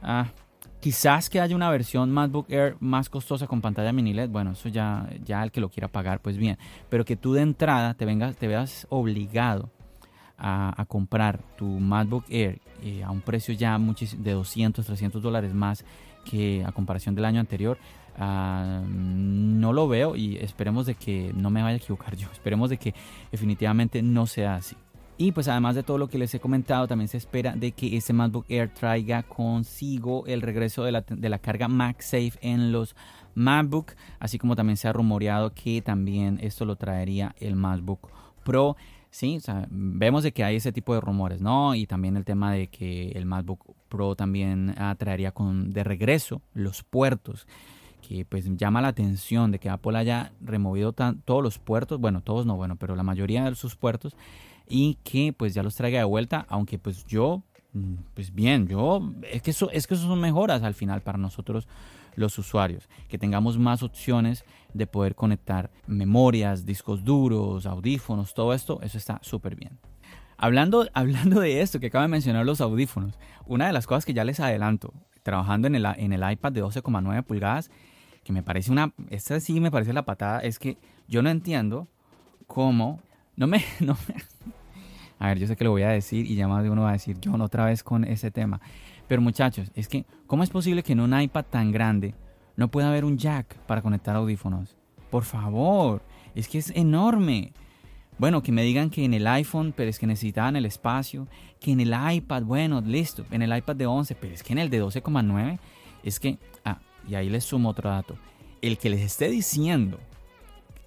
Ah, 0.02 0.28
Quizás 0.80 1.28
que 1.28 1.40
haya 1.40 1.56
una 1.56 1.70
versión 1.70 2.10
MacBook 2.12 2.50
Air 2.50 2.76
más 2.78 3.08
costosa 3.08 3.46
con 3.48 3.60
pantalla 3.60 3.92
mini 3.92 4.14
LED, 4.14 4.30
bueno, 4.30 4.52
eso 4.52 4.68
ya, 4.68 5.08
ya 5.24 5.42
el 5.42 5.50
que 5.50 5.60
lo 5.60 5.70
quiera 5.70 5.88
pagar, 5.88 6.20
pues 6.20 6.36
bien. 6.36 6.56
Pero 6.88 7.04
que 7.04 7.16
tú 7.16 7.32
de 7.32 7.42
entrada 7.42 7.94
te, 7.94 8.04
vengas, 8.04 8.36
te 8.36 8.46
veas 8.46 8.86
obligado 8.88 9.70
a, 10.38 10.84
comprar 10.86 11.40
tu 11.56 11.66
MacBook 11.66 12.24
Air 12.28 12.60
eh, 12.82 13.02
a 13.02 13.10
un 13.10 13.20
precio 13.20 13.54
ya 13.54 13.76
de 13.76 14.32
200, 14.32 14.86
300 14.86 15.20
dólares 15.20 15.52
más 15.52 15.84
que 16.24 16.64
a 16.64 16.72
comparación 16.72 17.14
del 17.14 17.24
año 17.24 17.40
anterior, 17.40 17.78
ah, 18.16 18.82
no 18.86 19.72
lo 19.72 19.88
veo 19.88 20.14
y 20.14 20.36
esperemos 20.36 20.86
de 20.86 20.94
que 20.94 21.32
no 21.34 21.50
me 21.50 21.62
vaya 21.62 21.74
a 21.74 21.78
equivocar 21.78 22.16
yo. 22.16 22.28
Esperemos 22.32 22.70
de 22.70 22.78
que 22.78 22.94
definitivamente 23.32 24.02
no 24.02 24.26
sea 24.26 24.56
así. 24.56 24.76
Y 25.20 25.32
pues 25.32 25.48
además 25.48 25.74
de 25.74 25.82
todo 25.82 25.98
lo 25.98 26.08
que 26.08 26.16
les 26.16 26.32
he 26.32 26.38
comentado, 26.38 26.86
también 26.86 27.08
se 27.08 27.16
espera 27.16 27.56
de 27.56 27.72
que 27.72 27.96
este 27.96 28.12
MacBook 28.12 28.46
Air 28.48 28.72
traiga 28.72 29.24
consigo 29.24 30.24
el 30.28 30.42
regreso 30.42 30.84
de 30.84 30.92
la, 30.92 31.00
de 31.00 31.28
la 31.28 31.40
carga 31.40 31.66
MagSafe 31.66 32.38
en 32.40 32.70
los 32.70 32.94
MacBook, 33.34 33.94
así 34.20 34.38
como 34.38 34.54
también 34.54 34.76
se 34.76 34.86
ha 34.86 34.92
rumoreado 34.92 35.52
que 35.52 35.82
también 35.82 36.38
esto 36.40 36.64
lo 36.64 36.76
traería 36.76 37.34
el 37.40 37.56
MacBook 37.56 38.08
Pro. 38.44 38.76
Sí, 39.10 39.40
vemos 39.70 40.22
de 40.22 40.30
que 40.30 40.44
hay 40.44 40.54
ese 40.54 40.70
tipo 40.70 40.94
de 40.94 41.00
rumores, 41.00 41.40
¿no? 41.40 41.74
Y 41.74 41.86
también 41.86 42.16
el 42.16 42.24
tema 42.24 42.52
de 42.52 42.68
que 42.68 43.10
el 43.10 43.26
MacBook 43.26 43.74
Pro 43.88 44.14
también 44.14 44.72
ah, 44.78 44.94
traería 44.96 45.32
con, 45.32 45.70
de 45.72 45.82
regreso 45.82 46.42
los 46.54 46.84
puertos 46.84 47.48
que 48.06 48.24
pues 48.24 48.56
llama 48.56 48.80
la 48.80 48.88
atención 48.88 49.50
de 49.50 49.58
que 49.58 49.68
Apple 49.68 49.98
haya 49.98 50.32
removido 50.40 50.92
todos 50.92 51.42
los 51.42 51.58
puertos, 51.58 51.98
bueno, 51.98 52.22
todos 52.22 52.46
no, 52.46 52.56
bueno, 52.56 52.76
pero 52.76 52.94
la 52.94 53.02
mayoría 53.02 53.44
de 53.44 53.54
sus 53.56 53.74
puertos 53.74 54.14
y 54.68 54.94
que 55.04 55.32
pues 55.32 55.54
ya 55.54 55.62
los 55.62 55.74
traiga 55.74 55.98
de 55.98 56.04
vuelta, 56.04 56.46
aunque 56.48 56.78
pues 56.78 57.04
yo, 57.06 57.42
mm, 57.72 57.94
pues 58.14 58.34
bien, 58.34 58.66
yo, 58.68 59.12
es 59.30 59.42
que 59.42 59.50
eso, 59.50 59.70
es 59.70 59.86
que 59.86 59.94
eso 59.94 60.06
son 60.06 60.20
mejoras 60.20 60.62
al 60.62 60.74
final 60.74 61.02
para 61.02 61.18
nosotros 61.18 61.66
los 62.18 62.36
usuarios, 62.38 62.88
que 63.08 63.18
tengamos 63.18 63.58
más 63.58 63.82
opciones 63.82 64.44
de 64.74 64.86
poder 64.86 65.14
conectar 65.14 65.70
memorias, 65.86 66.66
discos 66.66 67.04
duros, 67.04 67.64
audífonos, 67.64 68.34
todo 68.34 68.52
esto, 68.52 68.80
eso 68.82 68.98
está 68.98 69.20
súper 69.22 69.54
bien. 69.54 69.78
Hablando, 70.36 70.86
hablando 70.94 71.40
de 71.40 71.60
esto 71.60 71.80
que 71.80 71.86
acaba 71.86 72.02
de 72.02 72.08
mencionar 72.08 72.44
los 72.44 72.60
audífonos, 72.60 73.18
una 73.46 73.66
de 73.66 73.72
las 73.72 73.86
cosas 73.86 74.04
que 74.04 74.14
ya 74.14 74.24
les 74.24 74.40
adelanto, 74.40 74.92
trabajando 75.22 75.66
en 75.68 75.74
el, 75.74 75.86
en 75.86 76.12
el 76.12 76.30
iPad 76.30 76.52
de 76.52 76.64
12,9 76.64 77.22
pulgadas, 77.24 77.70
que 78.24 78.32
me 78.32 78.42
parece 78.42 78.70
una, 78.70 78.92
esta 79.10 79.40
sí 79.40 79.60
me 79.60 79.70
parece 79.70 79.92
la 79.92 80.04
patada, 80.04 80.40
es 80.40 80.58
que 80.58 80.76
yo 81.06 81.22
no 81.22 81.30
entiendo 81.30 81.88
cómo, 82.46 83.00
no 83.36 83.46
me, 83.46 83.64
no 83.80 83.96
me, 84.06 84.14
a 85.18 85.28
ver, 85.28 85.38
yo 85.38 85.46
sé 85.46 85.56
que 85.56 85.64
lo 85.64 85.70
voy 85.70 85.82
a 85.82 85.88
decir 85.88 86.26
y 86.26 86.36
ya 86.36 86.46
más 86.46 86.62
de 86.62 86.70
uno 86.70 86.82
va 86.82 86.90
a 86.90 86.92
decir, 86.92 87.16
John, 87.22 87.40
otra 87.40 87.64
vez 87.64 87.82
con 87.82 88.04
ese 88.04 88.30
tema. 88.30 88.60
Pero 89.08 89.20
muchachos, 89.22 89.70
es 89.74 89.88
que, 89.88 90.04
¿cómo 90.26 90.42
es 90.42 90.50
posible 90.50 90.82
que 90.82 90.92
en 90.92 91.00
un 91.00 91.18
iPad 91.18 91.44
tan 91.50 91.72
grande 91.72 92.14
no 92.56 92.68
pueda 92.68 92.88
haber 92.88 93.04
un 93.04 93.18
jack 93.18 93.56
para 93.66 93.82
conectar 93.82 94.14
audífonos? 94.14 94.76
Por 95.10 95.24
favor, 95.24 96.02
es 96.34 96.46
que 96.48 96.58
es 96.58 96.70
enorme. 96.70 97.52
Bueno, 98.18 98.42
que 98.42 98.52
me 98.52 98.62
digan 98.62 98.90
que 98.90 99.04
en 99.04 99.14
el 99.14 99.26
iPhone, 99.26 99.72
pero 99.76 99.90
es 99.90 99.98
que 99.98 100.06
necesitaban 100.06 100.56
el 100.56 100.66
espacio. 100.66 101.26
Que 101.60 101.72
en 101.72 101.80
el 101.80 101.94
iPad, 102.12 102.42
bueno, 102.42 102.80
listo. 102.80 103.24
En 103.30 103.42
el 103.42 103.56
iPad 103.56 103.76
de 103.76 103.86
11, 103.86 104.14
pero 104.16 104.34
es 104.34 104.42
que 104.42 104.52
en 104.52 104.58
el 104.58 104.70
de 104.70 104.82
12,9, 104.82 105.58
es 106.02 106.20
que, 106.20 106.38
ah, 106.64 106.78
y 107.08 107.14
ahí 107.14 107.28
les 107.28 107.44
sumo 107.44 107.70
otro 107.70 107.90
dato. 107.90 108.16
El 108.60 108.76
que 108.76 108.90
les 108.90 109.00
esté 109.00 109.30
diciendo 109.30 109.98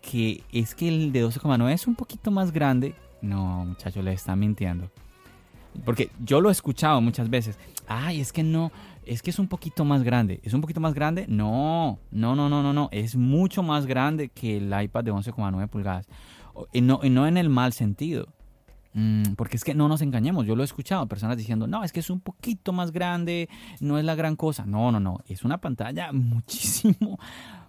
que 0.01 0.43
es 0.51 0.75
que 0.75 0.87
el 0.87 1.11
de 1.11 1.25
12,9 1.25 1.71
es 1.71 1.87
un 1.87 1.95
poquito 1.95 2.31
más 2.31 2.51
grande, 2.51 2.95
no, 3.21 3.65
muchachos, 3.65 4.03
le 4.03 4.13
están 4.13 4.39
mintiendo. 4.39 4.89
Porque 5.85 6.09
yo 6.23 6.41
lo 6.41 6.49
he 6.49 6.51
escuchado 6.51 6.99
muchas 7.01 7.29
veces. 7.29 7.57
Ay, 7.87 8.19
es 8.19 8.33
que 8.33 8.43
no, 8.43 8.71
es 9.05 9.21
que 9.21 9.29
es 9.29 9.39
un 9.39 9.47
poquito 9.47 9.85
más 9.85 10.03
grande. 10.03 10.39
¿Es 10.43 10.53
un 10.53 10.61
poquito 10.61 10.79
más 10.79 10.93
grande? 10.93 11.25
No, 11.27 11.99
no, 12.11 12.35
no, 12.35 12.49
no, 12.49 12.61
no, 12.61 12.73
no. 12.73 12.89
Es 12.91 13.15
mucho 13.15 13.63
más 13.63 13.85
grande 13.85 14.29
que 14.29 14.57
el 14.57 14.81
iPad 14.81 15.03
de 15.03 15.13
11,9 15.13 15.67
pulgadas. 15.67 16.07
Y 16.73 16.81
no, 16.81 16.99
y 17.01 17.09
no 17.09 17.27
en 17.27 17.37
el 17.37 17.49
mal 17.49 17.73
sentido. 17.73 18.27
Mm, 18.93 19.33
porque 19.35 19.57
es 19.57 19.63
que 19.63 19.73
no 19.73 19.87
nos 19.87 20.01
engañemos, 20.01 20.45
yo 20.45 20.55
lo 20.55 20.63
he 20.63 20.65
escuchado, 20.65 21.07
personas 21.07 21.37
diciendo, 21.37 21.67
no, 21.67 21.83
es 21.83 21.91
que 21.91 22.01
es 22.01 22.09
un 22.09 22.19
poquito 22.19 22.73
más 22.73 22.91
grande, 22.91 23.49
no 23.79 23.97
es 23.97 24.05
la 24.05 24.15
gran 24.15 24.35
cosa. 24.35 24.65
No, 24.65 24.91
no, 24.91 24.99
no, 24.99 25.19
es 25.27 25.43
una 25.43 25.59
pantalla 25.59 26.11
muchísimo 26.13 27.17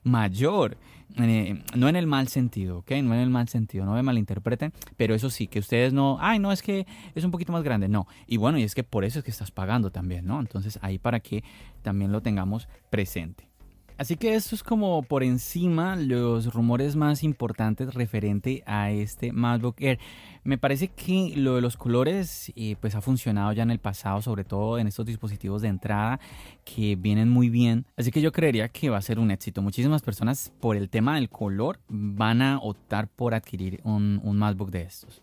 mayor. 0.02 0.76
Eh, 1.18 1.62
no 1.74 1.88
en 1.88 1.96
el 1.96 2.06
mal 2.06 2.28
sentido, 2.28 2.78
¿ok? 2.78 2.92
No 3.02 3.14
en 3.14 3.20
el 3.20 3.28
mal 3.28 3.46
sentido, 3.48 3.84
no 3.84 3.92
me 3.92 4.02
malinterpreten, 4.02 4.72
pero 4.96 5.14
eso 5.14 5.28
sí, 5.28 5.46
que 5.46 5.58
ustedes 5.58 5.92
no, 5.92 6.16
ay, 6.20 6.38
no, 6.38 6.52
es 6.52 6.62
que 6.62 6.86
es 7.14 7.24
un 7.24 7.30
poquito 7.30 7.52
más 7.52 7.62
grande, 7.62 7.88
no. 7.88 8.06
Y 8.26 8.38
bueno, 8.38 8.58
y 8.58 8.62
es 8.62 8.74
que 8.74 8.82
por 8.82 9.04
eso 9.04 9.18
es 9.18 9.24
que 9.24 9.30
estás 9.30 9.50
pagando 9.50 9.90
también, 9.90 10.26
¿no? 10.26 10.40
Entonces 10.40 10.78
ahí 10.82 10.98
para 10.98 11.20
que 11.20 11.44
también 11.82 12.12
lo 12.12 12.22
tengamos 12.22 12.66
presente. 12.88 13.51
Así 13.98 14.16
que 14.16 14.34
esto 14.34 14.54
es 14.54 14.62
como 14.62 15.02
por 15.02 15.22
encima 15.22 15.96
los 15.96 16.52
rumores 16.52 16.96
más 16.96 17.22
importantes 17.22 17.94
referente 17.94 18.62
a 18.66 18.90
este 18.90 19.32
MacBook 19.32 19.80
Air. 19.80 19.98
Me 20.44 20.58
parece 20.58 20.88
que 20.88 21.34
lo 21.36 21.54
de 21.54 21.60
los 21.60 21.76
colores 21.76 22.52
eh, 22.56 22.76
pues 22.80 22.94
ha 22.94 23.00
funcionado 23.00 23.52
ya 23.52 23.62
en 23.62 23.70
el 23.70 23.78
pasado, 23.78 24.22
sobre 24.22 24.44
todo 24.44 24.78
en 24.78 24.86
estos 24.86 25.06
dispositivos 25.06 25.62
de 25.62 25.68
entrada 25.68 26.20
que 26.64 26.96
vienen 26.96 27.28
muy 27.28 27.48
bien. 27.48 27.86
Así 27.96 28.10
que 28.10 28.20
yo 28.20 28.32
creería 28.32 28.68
que 28.68 28.90
va 28.90 28.98
a 28.98 29.02
ser 29.02 29.18
un 29.18 29.30
éxito. 29.30 29.62
Muchísimas 29.62 30.02
personas 30.02 30.52
por 30.60 30.76
el 30.76 30.90
tema 30.90 31.14
del 31.14 31.28
color 31.28 31.78
van 31.88 32.42
a 32.42 32.58
optar 32.58 33.08
por 33.08 33.34
adquirir 33.34 33.80
un, 33.84 34.20
un 34.24 34.36
MacBook 34.36 34.70
de 34.70 34.82
estos. 34.82 35.22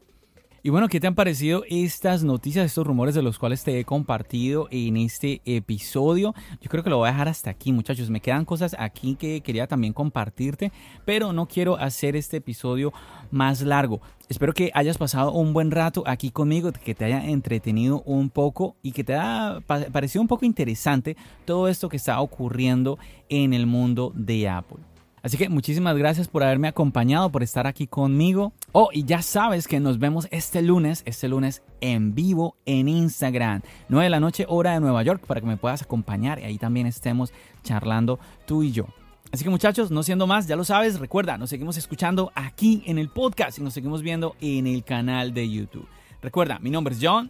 Y 0.62 0.72
bueno, 0.72 0.89
¿qué 0.89 1.00
te 1.00 1.08
han 1.08 1.15
parecido 1.15 1.63
estas 1.69 2.24
noticias, 2.24 2.65
estos 2.65 2.86
rumores 2.86 3.15
de 3.15 3.22
los 3.22 3.39
cuales 3.39 3.63
te 3.63 3.80
he 3.80 3.86
compartido 3.86 4.67
en 4.72 4.98
este 4.98 5.41
episodio? 5.45 6.36
Yo 6.60 6.69
creo 6.69 6.84
que 6.84 6.89
lo 6.89 6.98
voy 6.98 7.08
a 7.08 7.12
dejar 7.13 7.30
hasta 7.30 7.50
aquí, 7.50 7.72
muchachos. 7.72 8.10
Me 8.10 8.19
quedan 8.19 8.43
cosas 8.43 8.76
aquí 8.78 9.15
que 9.15 9.39
quería 9.39 9.67
también 9.67 9.93
compartirte, 9.93 10.74
pero 11.06 11.32
no 11.32 11.48
quiero 11.48 11.78
hacer 11.78 12.17
este 12.17 12.38
episodio 12.38 12.91
más 13.32 13.62
largo. 13.62 14.02
Espero 14.28 14.52
que 14.52 14.69
hayas 14.74 14.98
pasado 14.98 15.32
un 15.32 15.54
buen 15.54 15.72
rato 15.72 16.04
aquí 16.06 16.30
conmigo, 16.30 16.74
que 16.74 16.93
te 16.93 17.06
haya 17.06 17.26
entretenido 17.26 18.02
un 18.06 18.30
poco 18.30 18.76
y 18.82 18.91
que 18.91 19.06
te 19.06 19.15
haya 19.15 19.62
parecido 19.62 20.22
un 20.22 20.28
poco 20.28 20.45
interesante 20.45 21.15
todo 21.45 21.69
esto 21.69 21.88
que 21.88 21.98
está 21.98 22.19
ocurriendo 22.19 23.00
en 23.30 23.54
el 23.54 23.65
mundo 23.65 24.12
de 24.13 24.50
Apple. 24.50 24.88
Así 25.22 25.38
que 25.38 25.50
muchísimas 25.50 25.98
gracias 25.98 26.28
por 26.28 26.44
haberme 26.44 26.68
acompañado, 26.68 27.32
por 27.32 27.44
estar 27.44 27.68
aquí 27.68 27.88
conmigo. 27.88 28.54
Oh, 28.72 28.90
y 28.94 29.04
ya 29.04 29.22
sabes 29.22 29.68
que 29.68 29.80
nos 29.80 30.00
vemos 30.00 30.28
este 30.32 30.62
lunes, 30.62 31.04
este 31.06 31.28
lunes 31.28 31.64
en 31.82 32.16
vivo 32.16 32.56
en 32.66 32.88
Instagram, 32.88 33.62
9 33.90 34.04
de 34.06 34.10
la 34.10 34.20
noche 34.20 34.46
hora 34.48 34.74
de 34.74 34.80
Nueva 34.80 35.04
York, 35.04 35.24
para 35.26 35.42
que 35.42 35.48
me 35.48 35.58
puedas 35.58 35.82
acompañar 35.82 36.40
y 36.40 36.44
ahí 36.44 36.58
también 36.58 36.88
estemos 36.88 37.34
charlando 37.64 38.20
tú 38.46 38.64
y 38.64 38.72
yo. 38.72 38.88
Así 39.32 39.44
que 39.44 39.50
muchachos, 39.50 39.92
no 39.92 40.02
siendo 40.02 40.26
más, 40.26 40.48
ya 40.48 40.56
lo 40.56 40.64
sabes, 40.64 41.00
recuerda, 41.00 41.38
nos 41.38 41.52
seguimos 41.52 41.78
escuchando 41.78 42.32
aquí 42.34 42.82
en 42.86 42.98
el 42.98 43.10
podcast 43.10 43.60
y 43.60 43.62
nos 43.62 43.74
seguimos 43.74 44.02
viendo 44.02 44.36
en 44.42 44.66
el 44.66 44.84
canal 44.84 45.34
de 45.34 45.50
YouTube. 45.50 45.88
Recuerda, 46.22 46.58
mi 46.60 46.72
nombre 46.72 46.96
es 46.96 47.00
John. 47.02 47.30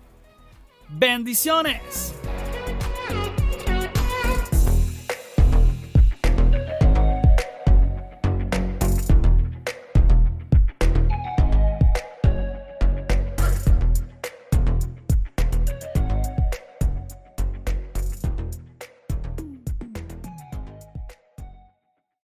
Bendiciones. 0.88 2.16